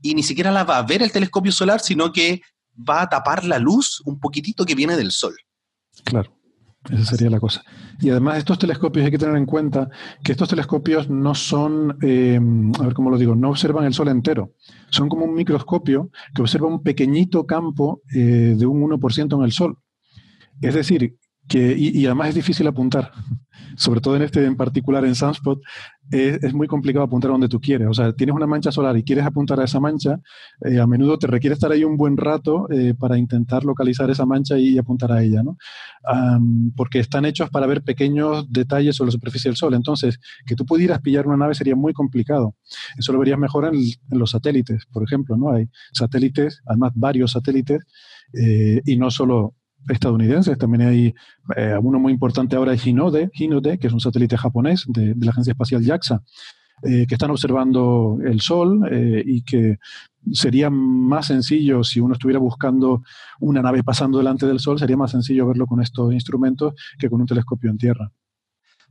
y 0.02 0.14
ni 0.14 0.22
siquiera 0.22 0.52
la 0.52 0.64
va 0.64 0.78
a 0.78 0.82
ver 0.82 1.02
el 1.02 1.12
telescopio 1.12 1.52
solar, 1.52 1.80
sino 1.80 2.12
que 2.12 2.42
va 2.76 3.02
a 3.02 3.08
tapar 3.08 3.44
la 3.44 3.58
luz 3.58 4.02
un 4.04 4.20
poquitito 4.20 4.64
que 4.64 4.74
viene 4.74 4.96
del 4.96 5.10
Sol. 5.10 5.34
Claro. 6.04 6.35
Esa 6.90 7.04
sería 7.04 7.30
la 7.30 7.40
cosa. 7.40 7.62
Y 8.00 8.10
además 8.10 8.38
estos 8.38 8.58
telescopios 8.58 9.04
hay 9.04 9.10
que 9.10 9.18
tener 9.18 9.36
en 9.36 9.46
cuenta 9.46 9.88
que 10.22 10.32
estos 10.32 10.48
telescopios 10.48 11.10
no 11.10 11.34
son, 11.34 11.98
eh, 12.02 12.38
a 12.78 12.82
ver 12.82 12.94
cómo 12.94 13.10
lo 13.10 13.18
digo, 13.18 13.34
no 13.34 13.50
observan 13.50 13.84
el 13.84 13.94
Sol 13.94 14.08
entero. 14.08 14.52
Son 14.90 15.08
como 15.08 15.24
un 15.24 15.34
microscopio 15.34 16.10
que 16.34 16.42
observa 16.42 16.68
un 16.68 16.82
pequeñito 16.82 17.46
campo 17.46 18.02
eh, 18.14 18.54
de 18.56 18.66
un 18.66 18.82
1% 18.82 19.36
en 19.36 19.42
el 19.42 19.52
Sol. 19.52 19.78
Es 20.60 20.74
decir, 20.74 21.16
que, 21.48 21.74
y, 21.76 21.98
y, 21.98 22.06
además 22.06 22.30
es 22.30 22.34
difícil 22.34 22.66
apuntar, 22.66 23.12
sobre 23.76 24.00
todo 24.00 24.16
en 24.16 24.22
este 24.22 24.44
en 24.44 24.56
particular 24.56 25.04
en 25.04 25.14
Sunspot, 25.14 25.60
es, 26.10 26.54
muy 26.54 26.66
complicado 26.66 27.04
apuntar 27.04 27.30
donde 27.30 27.48
tú 27.48 27.60
quieres. 27.60 27.88
O 27.88 27.94
sea, 27.94 28.12
tienes 28.12 28.34
una 28.34 28.46
mancha 28.46 28.70
solar 28.70 28.96
y 28.96 29.02
quieres 29.02 29.24
apuntar 29.24 29.60
a 29.60 29.64
esa 29.64 29.80
mancha, 29.80 30.20
eh, 30.64 30.78
a 30.78 30.86
menudo 30.86 31.18
te 31.18 31.26
requiere 31.26 31.54
estar 31.54 31.72
ahí 31.72 31.84
un 31.84 31.96
buen 31.96 32.16
rato 32.16 32.68
eh, 32.70 32.94
para 32.98 33.18
intentar 33.18 33.64
localizar 33.64 34.10
esa 34.10 34.24
mancha 34.26 34.58
y, 34.58 34.78
apuntar 34.78 35.10
a 35.12 35.22
ella, 35.22 35.42
¿no? 35.42 35.56
porque 36.76 37.00
están 37.00 37.24
hechos 37.24 37.50
para 37.50 37.66
ver 37.66 37.82
pequeños 37.82 38.46
detalles 38.48 38.94
sobre 38.94 39.08
la 39.08 39.12
superficie 39.12 39.48
del 39.48 39.56
Sol. 39.56 39.74
Entonces, 39.74 40.20
que 40.46 40.54
tú 40.54 40.64
pudieras 40.64 41.00
pillar 41.00 41.26
una 41.26 41.36
nave 41.36 41.54
sería 41.54 41.74
muy 41.74 41.92
complicado. 41.92 42.54
Eso 42.96 43.12
lo 43.12 43.18
verías 43.18 43.38
mejor 43.38 43.64
en, 43.64 43.74
los 44.10 44.30
satélites, 44.30 44.86
por 44.92 45.02
ejemplo, 45.02 45.36
¿no? 45.36 45.50
Hay 45.50 45.68
satélites, 45.92 46.60
además 46.66 46.92
varios 46.94 47.32
satélites, 47.32 47.82
eh, 48.34 48.82
y 48.84 48.96
no 48.96 49.10
solo 49.10 49.54
estadounidenses. 49.88 50.58
También 50.58 50.82
hay 50.82 51.14
eh, 51.56 51.76
uno 51.80 51.98
muy 51.98 52.12
importante 52.12 52.56
ahora, 52.56 52.72
es 52.72 52.86
Hinode, 52.86 53.30
Hinode, 53.34 53.78
que 53.78 53.86
es 53.86 53.92
un 53.92 54.00
satélite 54.00 54.36
japonés 54.36 54.84
de, 54.88 55.14
la 55.18 55.30
Agencia 55.30 55.52
Espacial 55.52 55.84
JAXA. 55.84 56.22
que 56.82 57.06
están 57.08 57.30
observando 57.30 58.18
el 58.22 58.40
Sol 58.40 58.86
y 59.24 59.42
que 59.42 59.78
sería 60.32 60.68
más 60.70 61.26
sencillo 61.26 61.82
si 61.82 62.00
uno 62.00 62.14
estuviera 62.14 62.38
buscando 62.38 63.02
una 63.40 63.62
nave 63.62 63.82
pasando 63.82 64.18
delante 64.18 64.46
del 64.46 64.60
Sol, 64.60 64.78
sería 64.78 64.96
más 64.96 65.10
sencillo 65.10 65.46
verlo 65.46 65.66
con 65.66 65.80
estos 65.80 66.12
instrumentos 66.12 66.74
que 66.98 67.08
con 67.08 67.20
un 67.20 67.26
telescopio 67.26 67.70
en 67.70 67.78
tierra. 67.78 68.12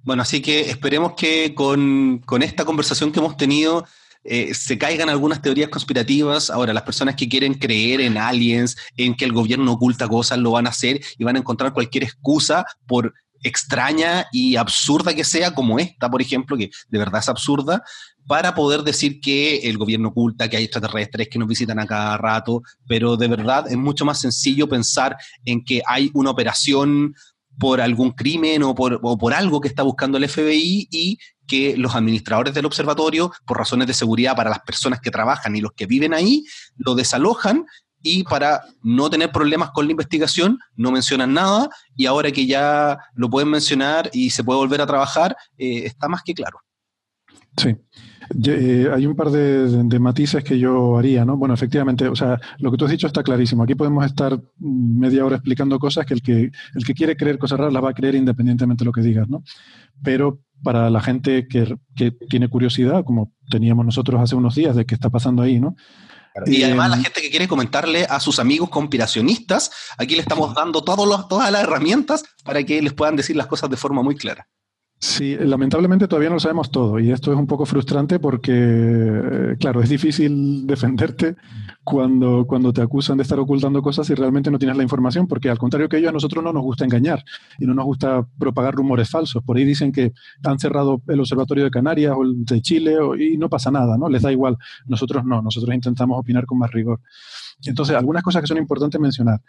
Bueno, 0.06 0.22
así 0.22 0.40
que 0.40 0.62
esperemos 0.70 1.14
que 1.14 1.56
con, 1.56 2.22
esta 2.42 2.64
conversación 2.64 3.12
que 3.12 3.20
hemos 3.20 3.38
tenido 3.38 3.86
eh, 4.28 4.56
se 4.56 4.78
caigan 4.78 5.10
algunas 5.10 5.42
teorías 5.42 5.70
conspirativas. 5.70 6.50
Ahora, 6.50 6.74
las 6.74 6.84
personas 6.84 7.16
que 7.16 7.30
quieren 7.30 7.54
creer 7.54 8.02
en 8.02 8.18
aliens, 8.18 8.76
en 8.98 9.16
que 9.16 9.24
el 9.24 9.32
gobierno 9.32 9.72
oculta 9.74 10.08
cosas, 10.08 10.40
lo 10.40 10.52
van 10.52 10.66
a 10.66 10.72
hacer 10.72 11.00
y 11.18 11.24
van 11.24 11.36
a 11.36 11.40
encontrar 11.40 11.74
cualquier 11.74 12.04
excusa 12.04 12.66
por 12.88 13.14
extraña 13.44 14.26
y 14.32 14.56
absurda 14.56 15.14
que 15.14 15.24
sea, 15.24 15.54
como 15.54 15.78
esta, 15.78 16.10
por 16.10 16.22
ejemplo, 16.22 16.58
que 16.58 16.72
de 16.90 16.98
verdad 16.98 17.20
es 17.20 17.30
absurda, 17.30 17.84
para 18.26 18.56
poder 18.56 18.82
decir 18.82 19.22
que 19.22 19.58
el 19.70 19.78
gobierno 19.78 20.10
oculta, 20.10 20.50
que 20.50 20.58
hay 20.58 20.64
extraterrestres 20.64 21.30
que 21.30 21.38
nos 21.38 21.48
visitan 21.48 21.78
a 21.78 21.86
cada 21.86 22.18
rato, 22.18 22.64
pero 22.88 23.18
de 23.18 23.28
verdad 23.28 23.66
es 23.70 23.78
mucho 23.78 24.04
más 24.04 24.20
sencillo 24.20 24.68
pensar 24.68 25.16
en 25.46 25.64
que 25.64 25.84
hay 25.88 26.10
una 26.16 26.32
operación 26.32 27.14
por 27.60 27.80
algún 27.80 28.12
crimen 28.12 28.64
o 28.64 28.74
por, 28.74 29.00
o 29.02 29.18
por 29.18 29.34
algo 29.34 29.62
que 29.62 29.68
está 29.68 29.84
buscando 29.84 30.18
el 30.18 30.28
FBI 30.28 30.88
y 30.92 31.20
que 31.48 31.78
los 31.78 31.96
administradores 31.96 32.54
del 32.54 32.66
observatorio, 32.66 33.32
por 33.46 33.58
razones 33.58 33.88
de 33.88 33.94
seguridad 33.94 34.36
para 34.36 34.50
las 34.50 34.60
personas 34.60 35.00
que 35.00 35.12
trabajan 35.12 35.56
y 35.56 35.62
los 35.62 35.72
que 35.74 35.86
viven 35.86 36.14
ahí, 36.14 36.44
lo 36.78 36.96
desalojan 36.96 37.66
y 38.02 38.24
para 38.24 38.64
no 38.84 39.10
tener 39.10 39.32
problemas 39.32 39.72
con 39.72 39.86
la 39.86 39.92
investigación 39.92 40.60
no 40.76 40.92
mencionan 40.92 41.34
nada 41.34 41.70
y 41.96 42.06
ahora 42.06 42.32
que 42.32 42.46
ya 42.46 43.00
lo 43.16 43.30
pueden 43.30 43.50
mencionar 43.50 44.12
y 44.14 44.30
se 44.30 44.44
puede 44.44 44.60
volver 44.60 44.80
a 44.82 44.86
trabajar, 44.86 45.36
eh, 45.58 45.86
está 45.86 46.08
más 46.08 46.22
que 46.24 46.36
claro. 46.36 46.60
Sí. 47.58 47.76
Eh, 48.44 48.90
hay 48.94 49.06
un 49.06 49.16
par 49.16 49.30
de, 49.30 50.00
matices 50.00 50.44
que 50.44 50.60
yo 50.60 50.98
haría, 50.98 51.26
¿no? 51.26 51.38
Bueno, 51.38 51.54
efectivamente, 51.54 52.08
o 52.08 52.16
sea, 52.16 52.40
lo 52.60 52.72
que 52.72 52.78
tú 52.78 52.86
has 52.86 52.92
dicho 52.92 53.08
está 53.08 53.24
clarísimo. 53.24 53.64
Aquí 53.64 53.76
podemos 53.76 54.06
estar 54.06 54.40
media 54.60 55.26
hora 55.26 55.38
explicando 55.38 55.80
cosas 55.80 56.06
que 56.06 56.14
el 56.16 56.22
que, 56.22 56.52
el 56.76 56.86
que 56.86 56.94
quiere 56.94 57.16
creer 57.16 57.38
cosas 57.38 57.60
raras 57.60 57.74
las 57.74 57.84
va 57.84 57.92
a 57.92 57.94
creer 57.94 58.16
independientemente 58.16 58.84
de 58.84 58.86
lo 58.86 58.92
que 58.92 59.02
digas, 59.02 59.30
¿no? 59.30 59.44
Pero 60.04 60.40
para 60.64 60.90
la 60.90 61.02
gente 61.02 61.48
que, 61.48 61.78
que 61.96 62.12
tiene 62.12 62.48
curiosidad, 62.48 63.04
como 63.04 63.34
teníamos 63.50 63.86
nosotros 63.86 64.22
hace 64.22 64.36
unos 64.36 64.56
días 64.56 64.76
de 64.76 64.86
qué 64.86 64.96
está 64.96 65.10
pasando 65.10 65.44
ahí, 65.44 65.60
¿no? 65.60 65.76
Y 66.46 66.64
además 66.64 66.90
la 66.90 66.98
gente 66.98 67.22
que 67.22 67.30
quiere 67.30 67.48
comentarle 67.48 68.06
a 68.10 68.20
sus 68.20 68.40
amigos 68.40 68.70
conspiracionistas, 68.70 69.72
aquí 69.98 70.16
le 70.16 70.22
estamos 70.22 70.54
dando 70.54 70.84
todos 70.84 71.28
todas 71.30 71.50
las 71.52 71.64
herramientas 71.64 72.26
para 72.44 72.64
que 72.64 72.82
les 72.82 72.94
puedan 72.94 73.16
decir 73.16 73.36
las 73.38 73.48
cosas 73.48 73.70
de 73.70 73.78
forma 73.78 74.04
muy 74.04 74.16
clara. 74.16 74.48
Sí, 74.98 75.36
lamentablemente 75.38 76.08
todavía 76.08 76.30
no 76.30 76.36
lo 76.36 76.40
sabemos 76.40 76.72
todo 76.72 77.00
y 77.00 77.12
esto 77.12 77.32
es 77.32 77.38
un 77.38 77.46
poco 77.46 77.66
frustrante 77.66 78.18
porque, 78.18 78.54
eh, 78.56 79.56
claro, 79.60 79.82
es 79.82 79.90
difícil 79.90 80.66
defenderte 80.68 81.36
cuando, 81.84 82.46
cuando 82.48 82.74
te 82.74 82.82
acusan 82.82 83.18
de 83.18 83.24
estar 83.24 83.40
ocultando 83.40 83.82
cosas 83.82 84.10
y 84.10 84.16
realmente 84.16 84.50
no 84.50 84.58
tienes 84.58 84.78
la 84.78 84.84
información 84.84 85.28
porque 85.28 85.50
al 85.50 85.60
contrario 85.60 85.90
que 85.90 85.98
ellos, 85.98 86.10
a 86.10 86.14
nosotros 86.14 86.44
no 86.44 86.54
nos 86.54 86.64
gusta 86.64 86.86
engañar 86.86 87.24
y 87.60 87.66
no 87.66 87.74
nos 87.74 87.86
gusta 87.86 88.26
propagar 88.40 88.74
rumores 88.74 89.10
falsos. 89.10 89.44
Por 89.44 89.58
ahí 89.58 89.66
dicen 89.66 89.92
que 89.92 90.14
han 90.44 90.58
cerrado 90.60 91.02
el 91.08 91.20
Observatorio 91.20 91.66
de 91.66 91.72
Canarias 91.72 92.14
o 92.18 92.24
el 92.24 92.44
de 92.46 92.62
Chile 92.62 92.96
y 93.20 93.38
no 93.38 93.50
pasa 93.50 93.70
nada, 93.70 93.98
¿no? 93.98 94.10
Les 94.10 94.22
da 94.22 94.32
igual. 94.32 94.58
Nosotros 94.88 95.24
no, 95.26 95.42
nosotros 95.42 95.76
intentamos 95.76 96.18
opinar 96.18 96.46
con 96.46 96.58
más 96.58 96.72
rigor. 96.72 97.02
Entonces, 97.64 97.96
algunas 97.96 98.24
cosas 98.24 98.42
que 98.42 98.48
son 98.48 98.58
importantes 98.58 99.00
mencionar. 99.00 99.42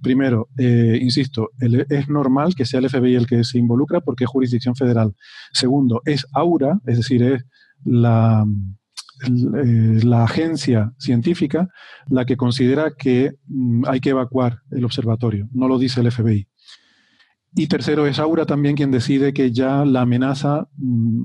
Primero, 0.00 0.48
eh, 0.56 0.98
insisto, 1.00 1.50
es 1.60 2.08
normal 2.08 2.54
que 2.54 2.64
sea 2.64 2.80
el 2.80 2.88
FBI 2.88 3.14
el 3.14 3.26
que 3.26 3.44
se 3.44 3.58
involucra 3.58 4.00
porque 4.00 4.24
es 4.24 4.30
jurisdicción 4.30 4.74
federal. 4.74 5.14
Segundo, 5.52 6.00
es 6.04 6.26
AURA, 6.32 6.80
es 6.86 6.98
decir, 6.98 7.22
es 7.22 7.44
la, 7.84 8.44
eh, 9.26 10.00
la 10.04 10.24
agencia 10.24 10.92
científica 10.96 11.68
la 12.08 12.24
que 12.24 12.36
considera 12.36 12.92
que 12.96 13.32
mm, 13.46 13.84
hay 13.88 13.98
que 14.00 14.10
evacuar 14.10 14.60
el 14.70 14.84
observatorio, 14.84 15.48
no 15.52 15.66
lo 15.66 15.78
dice 15.78 16.00
el 16.00 16.12
FBI. 16.12 16.46
Y 17.56 17.66
tercero, 17.66 18.06
es 18.06 18.18
Aura 18.20 18.46
también 18.46 18.76
quien 18.76 18.92
decide 18.92 19.32
que 19.32 19.50
ya 19.50 19.84
la 19.84 20.02
amenaza 20.02 20.68
mm, 20.76 21.22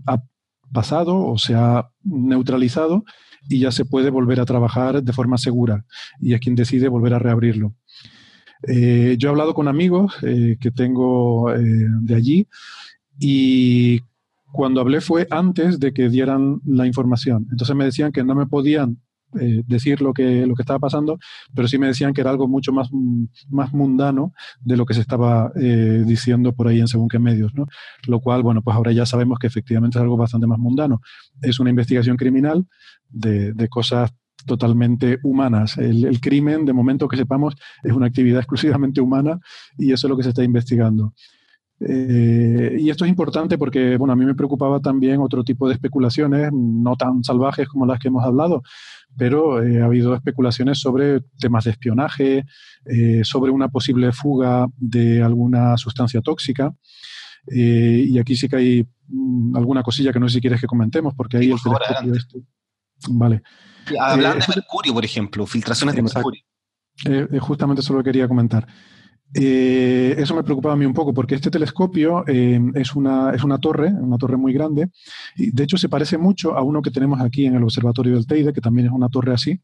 pasado 0.73 1.17
o 1.17 1.37
se 1.37 1.55
ha 1.55 1.89
neutralizado 2.03 3.05
y 3.47 3.59
ya 3.59 3.71
se 3.71 3.85
puede 3.85 4.09
volver 4.09 4.39
a 4.39 4.45
trabajar 4.45 5.03
de 5.03 5.13
forma 5.13 5.37
segura 5.37 5.85
y 6.19 6.33
es 6.33 6.39
quien 6.39 6.55
decide 6.55 6.87
volver 6.87 7.13
a 7.13 7.19
reabrirlo. 7.19 7.73
Eh, 8.67 9.15
yo 9.17 9.27
he 9.29 9.31
hablado 9.31 9.53
con 9.53 9.67
amigos 9.67 10.15
eh, 10.23 10.57
que 10.59 10.71
tengo 10.71 11.53
eh, 11.53 11.59
de 12.01 12.15
allí 12.15 12.47
y 13.19 13.99
cuando 14.51 14.81
hablé 14.81 15.01
fue 15.01 15.27
antes 15.29 15.79
de 15.79 15.93
que 15.93 16.09
dieran 16.09 16.61
la 16.65 16.85
información. 16.85 17.47
Entonces 17.51 17.75
me 17.75 17.85
decían 17.85 18.11
que 18.11 18.23
no 18.23 18.35
me 18.35 18.45
podían 18.45 18.99
decir 19.33 20.01
lo 20.01 20.13
que, 20.13 20.45
lo 20.45 20.55
que 20.55 20.61
estaba 20.61 20.79
pasando, 20.79 21.17
pero 21.53 21.67
sí 21.67 21.77
me 21.77 21.87
decían 21.87 22.13
que 22.13 22.21
era 22.21 22.29
algo 22.29 22.47
mucho 22.47 22.71
más, 22.71 22.89
más 23.49 23.73
mundano 23.73 24.33
de 24.61 24.77
lo 24.77 24.85
que 24.85 24.93
se 24.93 25.01
estaba 25.01 25.51
diciendo 25.53 26.53
por 26.53 26.67
ahí 26.67 26.79
en 26.79 26.87
según 26.87 27.07
qué 27.07 27.19
medios, 27.19 27.53
¿no? 27.53 27.67
Lo 28.07 28.19
cual, 28.19 28.43
bueno, 28.43 28.61
pues 28.61 28.75
ahora 28.75 28.91
ya 28.91 29.05
sabemos 29.05 29.39
que 29.39 29.47
efectivamente 29.47 29.97
es 29.97 30.01
algo 30.01 30.17
bastante 30.17 30.47
más 30.47 30.59
mundano. 30.59 31.01
Es 31.41 31.59
una 31.59 31.69
investigación 31.69 32.17
criminal 32.17 32.65
de, 33.09 33.67
cosas 33.69 34.11
totalmente 34.45 35.19
humanas. 35.23 35.77
El, 35.77 36.19
crimen, 36.19 36.65
de 36.65 36.73
momento 36.73 37.07
que 37.07 37.17
sepamos, 37.17 37.55
es 37.83 37.93
una 37.93 38.07
actividad 38.07 38.39
exclusivamente 38.41 39.01
humana 39.01 39.39
y 39.77 39.91
eso 39.93 40.07
es 40.07 40.09
lo 40.09 40.17
que 40.17 40.23
se 40.23 40.29
está 40.29 40.43
investigando. 40.43 41.13
Eh, 41.85 42.77
y 42.79 42.89
esto 42.89 43.03
es 43.03 43.09
importante 43.09 43.57
porque, 43.57 43.97
bueno, 43.97 44.13
a 44.13 44.15
mí 44.15 44.25
me 44.25 44.35
preocupaba 44.35 44.79
también 44.79 45.19
otro 45.19 45.43
tipo 45.43 45.67
de 45.67 45.73
especulaciones, 45.73 46.51
no 46.53 46.95
tan 46.95 47.23
salvajes 47.23 47.67
como 47.67 47.85
las 47.85 47.99
que 47.99 48.07
hemos 48.07 48.23
hablado, 48.23 48.63
pero 49.17 49.61
eh, 49.63 49.81
ha 49.81 49.85
habido 49.85 50.15
especulaciones 50.15 50.79
sobre 50.79 51.21
temas 51.39 51.65
de 51.65 51.71
espionaje, 51.71 52.45
eh, 52.85 53.21
sobre 53.23 53.51
una 53.51 53.69
posible 53.69 54.11
fuga 54.11 54.67
de 54.77 55.21
alguna 55.21 55.77
sustancia 55.77 56.21
tóxica. 56.21 56.73
y 57.47 58.17
aquí 58.19 58.37
sí 58.37 58.47
que 58.47 58.55
hay 58.55 58.87
mm, 59.09 59.57
alguna 59.57 59.83
cosilla 59.83 60.13
que 60.13 60.19
no 60.19 60.29
sé 60.29 60.35
si 60.35 60.41
quieres 60.41 60.61
que 60.61 60.67
comentemos, 60.67 61.13
porque 61.15 61.37
ahí 61.37 61.51
el 61.51 61.61
telescopio 61.61 62.13
este 62.15 62.39
Vale. 63.09 63.41
Hablar 63.99 64.39
de 64.39 64.45
mercurio, 64.47 64.93
por 64.93 65.03
ejemplo, 65.03 65.45
filtraciones 65.45 65.95
de 65.95 66.03
mercurio. 66.03 66.41
Justamente 67.41 67.81
eso 67.81 67.93
lo 67.93 68.01
quería 68.01 68.29
comentar. 68.29 68.65
Eh, 69.33 70.15
eso 70.17 70.35
me 70.35 70.43
preocupaba 70.43 70.73
a 70.73 70.77
mí 70.77 70.85
un 70.85 70.93
poco 70.93 71.13
porque 71.13 71.35
este 71.35 71.49
telescopio 71.49 72.25
es, 72.27 72.95
una, 72.95 73.33
es 73.33 73.43
una 73.43 73.57
torre, 73.57 73.87
una 73.87 74.17
torre 74.17 74.37
muy 74.37 74.53
grande, 74.53 74.89
y 75.35 75.51
de 75.51 75.63
hecho 75.63 75.77
se 75.77 75.89
parece 75.89 76.17
mucho 76.17 76.55
a 76.55 76.61
uno 76.61 76.81
que 76.81 76.91
tenemos 76.91 77.19
aquí 77.21 77.45
en 77.45 77.55
el 77.55 77.63
Observatorio 77.63 78.13
del 78.13 78.27
Teide, 78.27 78.53
que 78.53 78.61
también 78.61 78.87
es 78.87 78.93
una 78.93 79.09
torre 79.09 79.33
así. 79.33 79.59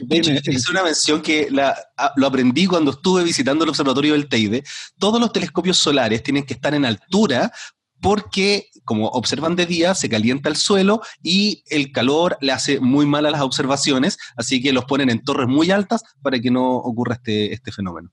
De 0.00 0.16
hecho, 0.16 0.32
es 0.32 0.68
una 0.70 0.82
mención 0.82 1.20
que 1.20 1.48
lo 1.50 2.26
aprendí 2.26 2.66
cuando 2.66 2.92
estuve 2.92 3.22
visitando 3.22 3.64
el 3.64 3.70
Observatorio 3.70 4.14
del 4.14 4.28
Teide. 4.28 4.64
Todos 4.98 5.20
los 5.20 5.32
telescopios 5.32 5.76
solares 5.76 6.22
tienen 6.22 6.44
que 6.44 6.54
estar 6.54 6.74
en 6.74 6.86
altura 6.86 7.52
porque 8.00 8.70
como 8.84 9.08
observan 9.08 9.54
de 9.56 9.66
día, 9.66 9.94
se 9.94 10.08
calienta 10.08 10.48
el 10.48 10.56
suelo 10.56 11.02
y 11.22 11.62
el 11.68 11.92
calor 11.92 12.36
le 12.40 12.52
hace 12.52 12.80
muy 12.80 13.06
mal 13.06 13.26
a 13.26 13.30
las 13.30 13.42
observaciones, 13.42 14.18
así 14.36 14.60
que 14.60 14.72
los 14.72 14.84
ponen 14.86 15.08
en 15.08 15.22
torres 15.22 15.48
muy 15.48 15.70
altas 15.70 16.02
para 16.20 16.40
que 16.40 16.50
no 16.50 16.76
ocurra 16.76 17.14
este, 17.14 17.52
este 17.52 17.70
fenómeno. 17.70 18.10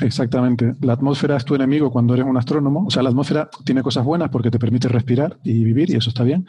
Exactamente. 0.00 0.74
La 0.80 0.94
atmósfera 0.94 1.36
es 1.36 1.44
tu 1.44 1.54
enemigo 1.54 1.90
cuando 1.90 2.14
eres 2.14 2.26
un 2.26 2.36
astrónomo. 2.36 2.84
O 2.86 2.90
sea, 2.90 3.02
la 3.02 3.10
atmósfera 3.10 3.50
tiene 3.64 3.82
cosas 3.82 4.04
buenas 4.04 4.30
porque 4.30 4.50
te 4.50 4.58
permite 4.58 4.88
respirar 4.88 5.38
y 5.42 5.64
vivir, 5.64 5.90
y 5.90 5.96
eso 5.96 6.10
está 6.10 6.22
bien 6.24 6.46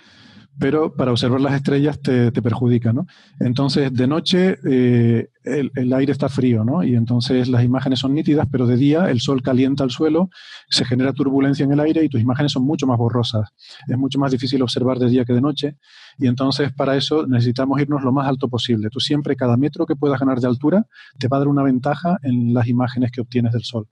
pero 0.59 0.93
para 0.93 1.11
observar 1.11 1.41
las 1.41 1.53
estrellas 1.53 1.99
te, 2.01 2.31
perjudica, 2.31 2.93
¿no? 2.93 3.07
Entonces, 3.39 3.93
de 3.93 4.07
noche 4.07 4.57
eh, 4.65 5.29
el, 5.43 5.93
aire 5.93 6.11
está 6.11 6.29
frío, 6.29 6.63
¿no? 6.63 6.83
Y 6.83 6.95
entonces 6.95 7.47
las 7.47 7.63
imágenes 7.63 7.99
son 7.99 8.13
nítidas, 8.13 8.47
pero 8.51 8.67
de 8.67 8.77
día 8.77 9.09
el 9.09 9.21
sol 9.21 9.41
calienta 9.41 9.83
el 9.83 9.91
suelo, 9.91 10.29
se 10.69 10.85
genera 10.85 11.13
turbulencia 11.13 11.63
en 11.63 11.71
el 11.71 11.79
aire 11.79 12.03
y 12.03 12.09
tus 12.09 12.21
imágenes 12.21 12.51
son 12.51 12.63
mucho 12.63 12.85
más 12.85 12.97
borrosas. 12.97 13.49
Es 13.87 13.97
mucho 13.97 14.19
más 14.19 14.31
difícil 14.31 14.61
observar 14.61 14.99
de 14.99 15.09
día 15.09 15.25
que 15.25 15.33
de 15.33 15.41
noche 15.41 15.77
y 16.17 16.27
entonces 16.27 16.71
para 16.73 16.95
eso 16.95 17.25
necesitamos 17.25 17.79
irnos 17.81 18.03
lo 18.03 18.11
más 18.11 18.27
alto 18.27 18.49
posible. 18.49 18.89
Tú 18.89 18.99
siempre, 18.99 19.35
cada 19.35 19.57
metro 19.57 19.85
que 19.85 19.95
puedas 19.95 20.19
ganar 20.19 20.39
de 20.39 20.47
altura, 20.47 20.85
te 21.17 21.27
va 21.27 21.37
a 21.37 21.39
dar 21.39 21.47
una 21.47 21.63
ventaja 21.63 22.17
en 22.23 22.53
las 22.53 22.67
imágenes 22.67 23.11
que 23.11 23.21
obtienes 23.21 23.53
del 23.53 23.63
sol. 23.63 23.87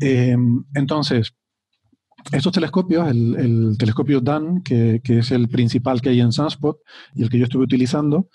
Eh, 0.00 0.36
entonces, 0.74 1.34
estos 2.32 2.52
telescopios, 2.52 3.08
el, 3.08 3.76
telescopio 3.78 4.20
DAN, 4.20 4.62
que, 4.62 5.00
es 5.04 5.30
el 5.30 5.48
principal 5.48 6.00
que 6.00 6.08
hay 6.10 6.20
en 6.20 6.32
Sunspot 6.32 6.78
y 7.14 7.22
el 7.22 7.30
que 7.30 7.38
yo 7.38 7.44
estuve 7.44 7.64
utilizando, 7.64 8.28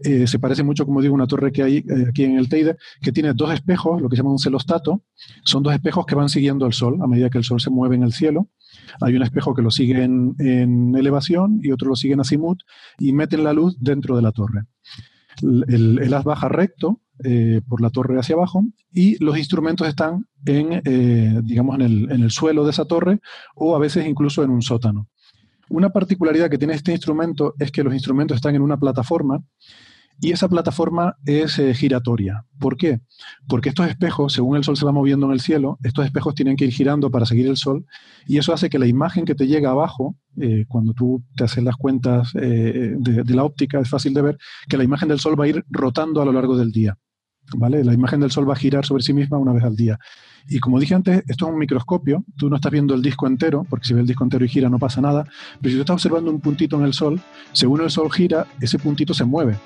eh, 0.00 0.26
se 0.26 0.38
parece 0.38 0.62
mucho, 0.62 0.84
como 0.84 1.00
digo, 1.00 1.14
a 1.14 1.16
una 1.16 1.26
torre 1.26 1.50
que 1.50 1.62
hay 1.62 1.76
eh, 1.78 2.06
aquí 2.08 2.24
en 2.24 2.38
el 2.38 2.48
Teide, 2.48 2.76
que 3.00 3.10
tiene 3.10 3.32
dos 3.32 3.52
espejos, 3.52 4.00
lo 4.00 4.08
que 4.08 4.16
se 4.16 4.22
llama 4.22 4.32
un 4.32 4.38
celostato. 4.38 5.02
Son 5.44 5.62
dos 5.62 5.72
espejos 5.72 6.06
que 6.06 6.14
van 6.14 6.28
siguiendo 6.28 6.66
el 6.66 6.72
Sol 6.72 6.98
a 7.02 7.06
medida 7.06 7.30
que 7.30 7.38
el 7.38 7.44
Sol 7.44 7.60
se 7.60 7.70
mueve 7.70 7.96
en 7.96 8.04
el 8.04 8.12
cielo. 8.12 8.48
Hay 9.00 9.16
un 9.16 9.22
espejo 9.22 9.54
que 9.54 9.62
lo 9.62 9.70
sigue 9.70 10.04
en, 10.04 10.94
elevación 10.96 11.60
y 11.62 11.72
otro 11.72 11.88
lo 11.88 11.96
sigue 11.96 12.14
en 12.14 12.20
azimut 12.20 12.60
y 12.98 13.12
meten 13.12 13.44
la 13.44 13.52
luz 13.52 13.76
dentro 13.80 14.14
de 14.14 14.22
la 14.22 14.32
torre. 14.32 14.64
El, 15.42 15.98
el 16.00 16.14
haz 16.14 16.24
baja 16.24 16.48
recto 16.48 17.00
eh, 17.24 17.60
por 17.68 17.80
la 17.80 17.90
torre 17.90 18.18
hacia 18.18 18.34
abajo 18.34 18.64
y 18.92 19.22
los 19.22 19.38
instrumentos 19.38 19.88
están 19.88 20.26
en, 20.46 20.82
eh, 20.84 21.40
digamos, 21.42 21.76
en 21.76 21.82
el, 21.82 22.12
en 22.12 22.22
el, 22.22 22.30
suelo 22.30 22.64
de 22.64 22.70
esa 22.70 22.84
torre 22.84 23.20
o 23.54 23.74
a 23.74 23.78
veces 23.78 24.06
incluso 24.06 24.42
en 24.42 24.50
un 24.50 24.62
sótano. 24.62 25.08
Una 25.68 25.90
particularidad 25.90 26.48
que 26.48 26.58
tiene 26.58 26.74
este 26.74 26.92
instrumento 26.92 27.54
es 27.58 27.70
que 27.70 27.82
los 27.82 27.92
instrumentos 27.92 28.36
están 28.36 28.54
en 28.54 28.62
una 28.62 28.78
plataforma 28.78 29.42
y 30.20 30.32
esa 30.32 30.48
plataforma 30.48 31.16
es 31.26 31.58
eh, 31.58 31.72
giratoria. 31.74 32.44
¿Por 32.58 32.76
qué? 32.76 33.00
Porque 33.46 33.68
estos 33.68 33.86
espejos, 33.86 34.32
según 34.32 34.56
el 34.56 34.64
sol 34.64 34.76
se 34.76 34.84
va 34.84 34.90
moviendo 34.90 35.26
en 35.26 35.32
el 35.32 35.40
cielo, 35.40 35.78
estos 35.82 36.04
espejos 36.04 36.34
tienen 36.34 36.56
que 36.56 36.64
ir 36.64 36.72
girando 36.72 37.10
para 37.10 37.24
seguir 37.24 37.46
el 37.46 37.56
sol 37.56 37.86
y 38.26 38.38
eso 38.38 38.52
hace 38.52 38.68
que 38.68 38.80
la 38.80 38.86
imagen 38.86 39.24
que 39.24 39.34
te 39.34 39.46
llega 39.46 39.70
abajo, 39.70 40.16
cuando 40.68 40.92
tú 40.92 41.24
te 41.36 41.44
haces 41.44 41.64
las 41.64 41.74
cuentas 41.74 42.32
eh, 42.40 42.94
de, 42.96 43.34
la 43.34 43.42
óptica, 43.42 43.80
es 43.80 43.90
fácil 43.90 44.14
de 44.14 44.22
ver 44.22 44.38
que 44.68 44.76
la 44.76 44.84
imagen 44.84 45.08
del 45.08 45.18
sol 45.18 45.38
va 45.38 45.44
a 45.44 45.48
ir 45.48 45.64
rotando 45.68 46.22
a 46.22 46.24
lo 46.24 46.32
largo 46.32 46.56
del 46.56 46.70
día. 46.70 46.96
¿Vale? 47.56 47.82
La 47.82 47.94
imagen 47.94 48.20
del 48.20 48.30
sol 48.30 48.48
va 48.48 48.52
a 48.52 48.56
girar 48.56 48.84
sobre 48.84 49.02
sí 49.02 49.12
misma 49.12 49.38
una 49.38 49.52
vez 49.52 49.64
al 49.64 49.74
día. 49.74 49.98
Y 50.48 50.60
como 50.60 50.78
dije 50.78 50.94
antes, 50.94 51.22
esto 51.28 51.46
es 51.46 51.52
un 51.52 51.58
microscopio, 51.58 52.24
tú 52.36 52.48
no 52.48 52.56
estás 52.56 52.72
viendo 52.72 52.94
el 52.94 53.02
disco 53.02 53.26
entero, 53.26 53.66
porque 53.68 53.86
si 53.86 53.94
ves 53.94 54.02
el 54.02 54.06
disco 54.06 54.24
entero 54.24 54.44
y 54.44 54.48
gira 54.48 54.68
no 54.68 54.78
pasa 54.78 55.00
nada, 55.00 55.24
pero 55.60 55.70
si 55.70 55.76
tú 55.76 55.80
estás 55.80 55.94
observando 55.94 56.30
un 56.30 56.40
puntito 56.40 56.76
en 56.78 56.84
el 56.84 56.94
sol, 56.94 57.20
según 57.52 57.82
el 57.82 57.90
sol 57.90 58.10
gira, 58.10 58.46
ese 58.60 58.78
puntito 58.78 59.12
se 59.12 59.24
mueve. 59.24 59.56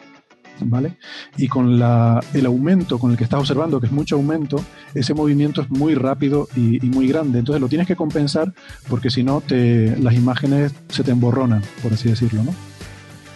¿vale? 0.61 0.97
Y 1.37 1.49
con 1.49 1.73
el 1.73 2.47
aumento 2.47 2.99
con 2.99 3.11
el 3.11 3.17
que 3.17 3.25
estás 3.25 3.41
observando, 3.41 3.81
que 3.81 3.87
es 3.87 3.93
mucho 3.93 4.17
aumento, 4.17 4.63
ese 4.95 5.15
movimiento 5.15 5.63
es 5.63 5.71
muy 5.71 5.95
rápido 5.95 6.49
y, 6.57 6.79
muy 6.87 7.09
grande. 7.09 7.39
Entonces 7.39 7.61
lo 7.61 7.69
tienes 7.69 7.87
que 7.87 7.97
compensar 7.97 8.53
porque 8.89 9.11
si 9.11 9.23
no, 9.23 9.43
las 9.49 10.15
imágenes 10.15 10.75
se 10.89 11.05
te 11.05 11.11
emborronan, 11.11 11.63
por 11.83 11.93
así 11.93 12.09
decirlo, 12.09 12.45
¿no? 12.45 12.55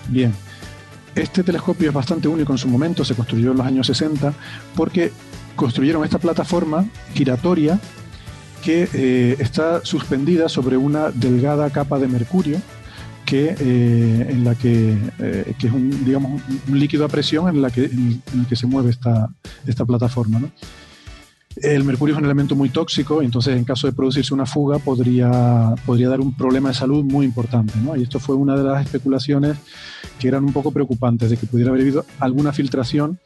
Bien. 0.09 0.33
Este 1.17 1.43
telescopio 1.43 1.89
es 1.89 1.95
bastante 1.95 2.29
único 2.29 2.53
en 2.53 2.59
su 2.59 2.69
momento, 2.69 3.03
se 3.03 3.15
construyó 3.15 3.53
en 3.53 3.57
los 3.57 3.67
años 3.67 3.87
60 3.87 4.35
porque 4.75 5.11
construyeron 5.57 6.05
esta 6.05 6.19
plataforma 6.19 6.85
giratoria 7.15 7.81
que 8.63 8.87
eh, 8.93 9.37
está 9.39 9.83
suspendida 9.83 10.51
sobre 10.51 10.77
una 10.77 11.11
delgada 11.11 11.71
capa 11.71 11.99
de 11.99 12.07
mercurio 12.07 12.61
que, 13.25 13.57
eh, 13.59 14.27
en 14.29 14.45
la 14.45 14.55
que, 14.57 14.95
eh, 15.19 15.55
que, 15.59 15.67
es 15.69 15.73
un, 15.73 16.05
digamos, 16.05 16.43
líquido 16.71 17.07
a 17.07 17.09
presión 17.09 17.49
en, 17.49 17.63
la 17.63 17.71
que, 17.71 17.87
en 17.87 18.23
el 18.35 18.47
que 18.47 18.55
se 18.55 18.67
mueve 18.67 18.91
esta, 18.91 19.31
esta 19.67 19.87
plataforma. 19.87 20.39
¿no? 20.39 20.51
El 21.63 21.85
mercurio 21.85 22.15
es 22.15 22.19
un 22.19 22.25
elemento 22.27 22.55
muy 22.55 22.69
tóxico, 22.69 23.23
entonces 23.23 23.57
en 23.57 23.65
caso 23.65 23.87
de 23.87 23.95
producirse 23.95 24.35
una 24.35 24.45
fuga 24.45 24.79
podría, 24.79 25.75
podría 25.87 26.11
dar 26.11 26.21
un 26.21 26.37
problema 26.37 26.69
de 26.69 26.75
salud 26.75 27.03
muy 27.03 27.25
importante. 27.25 27.73
¿no? 27.83 27.97
Y 27.97 28.03
esto 28.03 28.21
fue 28.21 28.35
una 28.35 28.57
de 28.57 28.63
las 28.63 28.85
especulaciones 28.85 29.57
que 30.19 30.29
eran 30.29 30.45
un 30.45 30.53
poco 30.53 30.71
preocupantes, 30.71 31.31
de 31.31 31.37
que 31.39 31.47
pudiera 31.47 31.71
haber 31.71 31.83
habido 31.83 32.05
alguna 32.21 32.53
filtración. 32.53 33.19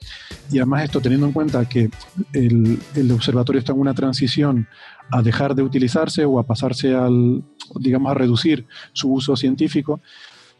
Y 0.52 0.58
además 0.58 0.84
esto 0.84 1.00
teniendo 1.00 1.26
en 1.26 1.32
cuenta 1.32 1.68
que 1.68 1.90
el, 2.32 2.78
el 2.94 3.10
observatorio 3.10 3.58
está 3.58 3.72
en 3.72 3.80
una 3.80 3.94
transición 3.94 4.68
a 5.10 5.22
dejar 5.22 5.56
de 5.56 5.62
utilizarse 5.62 6.24
o 6.24 6.38
a 6.38 6.44
pasarse 6.44 6.94
al, 6.94 7.42
digamos, 7.80 8.12
a 8.12 8.14
reducir 8.14 8.66
su 8.92 9.12
uso 9.12 9.36
científico, 9.36 10.00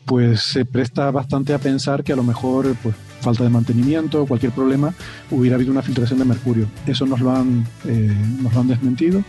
pues 0.04 0.40
se 0.42 0.64
presta 0.64 1.10
bastante 1.10 1.54
a 1.54 1.58
pensar 1.58 2.02
que 2.02 2.12
a 2.12 2.16
lo 2.16 2.22
mejor, 2.22 2.74
pues, 2.82 2.94
falta 3.20 3.44
de 3.44 3.50
mantenimiento, 3.50 4.22
o 4.22 4.26
cualquier 4.26 4.52
problema, 4.52 4.94
hubiera 5.30 5.56
habido 5.56 5.70
una 5.70 5.82
filtración 5.82 6.18
de 6.18 6.24
mercurio. 6.24 6.66
Eso 6.86 7.06
nos 7.06 7.20
lo 7.20 7.30
han, 7.30 7.66
eh, 7.84 8.14
nos 8.42 8.52
lo 8.54 8.60
han 8.60 8.68
desmentido 8.68 9.22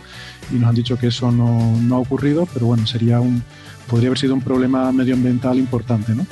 y 0.50 0.56
nos 0.56 0.70
han 0.70 0.74
dicho 0.74 0.98
que 0.98 1.08
eso 1.08 1.30
no, 1.30 1.76
no, 1.80 1.96
ha 1.96 1.98
ocurrido, 1.98 2.46
pero 2.52 2.66
bueno, 2.66 2.86
sería 2.86 3.20
un, 3.20 3.42
podría 3.86 4.08
haber 4.08 4.18
sido 4.18 4.34
un 4.34 4.40
problema 4.40 4.90
medioambiental 4.92 5.58
importante, 5.58 6.14
¿no? 6.14 6.26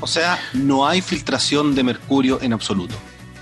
O 0.00 0.06
sea, 0.06 0.38
no 0.54 0.86
hay 0.86 1.00
filtración 1.00 1.74
de 1.74 1.82
mercurio 1.82 2.40
en 2.42 2.52
absoluto. 2.52 2.94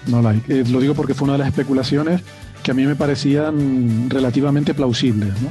No 0.06 0.22
la 0.22 0.30
hay. 0.30 0.42
Eh, 0.48 0.64
lo 0.68 0.80
digo 0.80 0.94
porque 0.94 1.14
fue 1.14 1.24
una 1.24 1.32
de 1.34 1.40
las 1.40 1.48
especulaciones 1.48 2.22
que 2.62 2.70
a 2.70 2.74
mí 2.74 2.86
me 2.86 2.96
parecían 2.96 4.08
relativamente 4.08 4.74
plausibles, 4.74 5.28
¿no? 5.40 5.48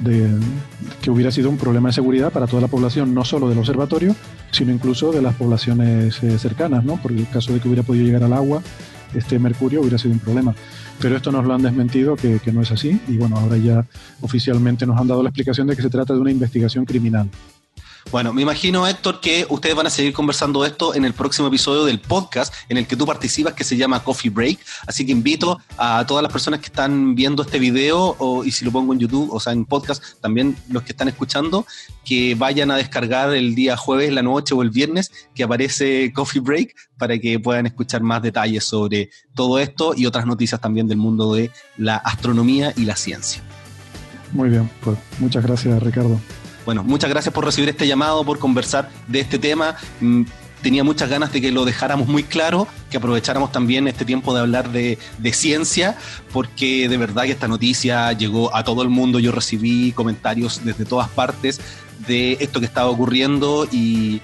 De 0.00 0.28
que 1.02 1.10
hubiera 1.10 1.30
sido 1.30 1.50
un 1.50 1.56
problema 1.56 1.88
de 1.88 1.92
seguridad 1.94 2.32
para 2.32 2.46
toda 2.46 2.62
la 2.62 2.68
población, 2.68 3.14
no 3.14 3.24
solo 3.24 3.48
del 3.48 3.58
observatorio, 3.58 4.14
sino 4.50 4.72
incluso 4.72 5.12
de 5.12 5.22
las 5.22 5.34
poblaciones 5.34 6.22
eh, 6.22 6.38
cercanas, 6.38 6.84
¿no? 6.84 6.98
Porque 7.02 7.18
el 7.18 7.28
caso 7.28 7.52
de 7.52 7.60
que 7.60 7.68
hubiera 7.68 7.82
podido 7.82 8.04
llegar 8.04 8.24
al 8.24 8.32
agua, 8.32 8.62
este 9.14 9.38
mercurio 9.38 9.80
hubiera 9.80 9.98
sido 9.98 10.14
un 10.14 10.20
problema. 10.20 10.54
Pero 11.00 11.16
esto 11.16 11.32
nos 11.32 11.44
lo 11.44 11.54
han 11.54 11.62
desmentido, 11.62 12.16
que, 12.16 12.38
que 12.38 12.52
no 12.52 12.62
es 12.62 12.70
así, 12.70 13.00
y 13.08 13.16
bueno, 13.16 13.36
ahora 13.36 13.56
ya 13.56 13.84
oficialmente 14.20 14.86
nos 14.86 15.00
han 15.00 15.08
dado 15.08 15.22
la 15.22 15.30
explicación 15.30 15.66
de 15.66 15.76
que 15.76 15.82
se 15.82 15.90
trata 15.90 16.14
de 16.14 16.20
una 16.20 16.30
investigación 16.30 16.84
criminal. 16.84 17.28
Bueno, 18.10 18.32
me 18.32 18.42
imagino, 18.42 18.86
Héctor, 18.86 19.20
que 19.20 19.46
ustedes 19.48 19.74
van 19.74 19.86
a 19.86 19.90
seguir 19.90 20.12
conversando 20.12 20.64
esto 20.64 20.94
en 20.94 21.04
el 21.04 21.14
próximo 21.14 21.48
episodio 21.48 21.84
del 21.84 22.00
podcast 22.00 22.54
en 22.68 22.76
el 22.76 22.86
que 22.86 22.96
tú 22.96 23.06
participas, 23.06 23.54
que 23.54 23.64
se 23.64 23.76
llama 23.76 24.04
Coffee 24.04 24.30
Break. 24.30 24.58
Así 24.86 25.04
que 25.04 25.12
invito 25.12 25.60
a 25.76 26.04
todas 26.06 26.22
las 26.22 26.30
personas 26.30 26.60
que 26.60 26.66
están 26.66 27.14
viendo 27.14 27.42
este 27.42 27.58
video, 27.58 28.14
o, 28.18 28.44
y 28.44 28.52
si 28.52 28.64
lo 28.64 28.70
pongo 28.70 28.92
en 28.92 29.00
YouTube, 29.00 29.32
o 29.32 29.40
sea, 29.40 29.52
en 29.52 29.64
podcast, 29.64 30.20
también 30.20 30.56
los 30.68 30.82
que 30.84 30.92
están 30.92 31.08
escuchando, 31.08 31.66
que 32.04 32.34
vayan 32.36 32.70
a 32.70 32.76
descargar 32.76 33.34
el 33.34 33.54
día 33.54 33.76
jueves, 33.76 34.12
la 34.12 34.22
noche 34.22 34.54
o 34.54 34.62
el 34.62 34.70
viernes, 34.70 35.10
que 35.34 35.42
aparece 35.42 36.12
Coffee 36.12 36.40
Break, 36.40 36.74
para 36.98 37.18
que 37.18 37.40
puedan 37.40 37.66
escuchar 37.66 38.02
más 38.02 38.22
detalles 38.22 38.64
sobre 38.64 39.10
todo 39.34 39.58
esto 39.58 39.94
y 39.96 40.06
otras 40.06 40.26
noticias 40.26 40.60
también 40.60 40.86
del 40.86 40.98
mundo 40.98 41.34
de 41.34 41.50
la 41.76 41.96
astronomía 41.96 42.72
y 42.76 42.84
la 42.84 42.94
ciencia. 42.96 43.42
Muy 44.32 44.50
bien, 44.50 44.70
pues 44.82 44.98
muchas 45.18 45.42
gracias, 45.42 45.82
Ricardo. 45.82 46.20
Bueno, 46.64 46.82
muchas 46.82 47.10
gracias 47.10 47.34
por 47.34 47.44
recibir 47.44 47.68
este 47.68 47.86
llamado, 47.86 48.24
por 48.24 48.38
conversar 48.38 48.90
de 49.06 49.20
este 49.20 49.38
tema. 49.38 49.76
Mm, 50.00 50.22
tenía 50.64 50.82
muchas 50.82 51.10
ganas 51.10 51.30
de 51.30 51.42
que 51.42 51.52
lo 51.52 51.66
dejáramos 51.66 52.08
muy 52.08 52.24
claro, 52.24 52.66
que 52.90 52.96
aprovecháramos 52.96 53.52
también 53.52 53.86
este 53.86 54.06
tiempo 54.06 54.34
de 54.34 54.40
hablar 54.40 54.72
de, 54.72 54.98
ciencia, 55.32 55.96
porque 56.32 56.88
de 56.88 56.96
verdad 56.96 57.24
que 57.24 57.32
esta 57.32 57.48
noticia 57.48 58.10
llegó 58.12 58.54
a 58.56 58.64
todo 58.64 58.82
el 58.82 58.88
mundo. 58.88 59.18
Yo 59.18 59.30
recibí 59.30 59.92
comentarios 59.92 60.62
desde 60.64 60.86
todas 60.86 61.10
partes 61.10 61.60
de 62.08 62.38
esto 62.40 62.60
que 62.60 62.66
estaba 62.66 62.88
ocurriendo 62.88 63.68
y, 63.70 64.22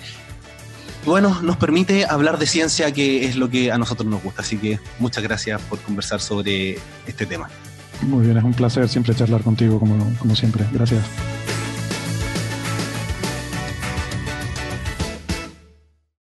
bueno, 1.05 1.43
nos 1.43 1.59
permite 1.59 2.07
hablar 2.07 2.39
de 2.39 2.47
ciencia, 2.47 2.91
que 2.91 3.27
es 3.27 3.37
lo 3.37 3.51
que 3.51 3.71
a 3.71 3.77
nosotros 3.77 4.09
nos 4.09 4.23
gusta. 4.23 4.41
Así 4.41 4.57
que 4.57 4.81
muchas 4.99 5.23
gracias 5.23 5.61
por 5.61 5.79
conversar 5.81 6.23
sobre 6.23 6.79
este 7.07 7.27
tema. 7.27 7.51
Muy 8.01 8.25
bien, 8.25 8.39
es 8.39 8.45
un 8.45 8.55
placer 8.55 8.89
siempre 8.89 9.15
charlar 9.15 9.43
contigo, 9.43 9.79
como, 9.79 10.11
como 10.19 10.35
siempre. 10.35 10.65
Gracias. 10.73 11.05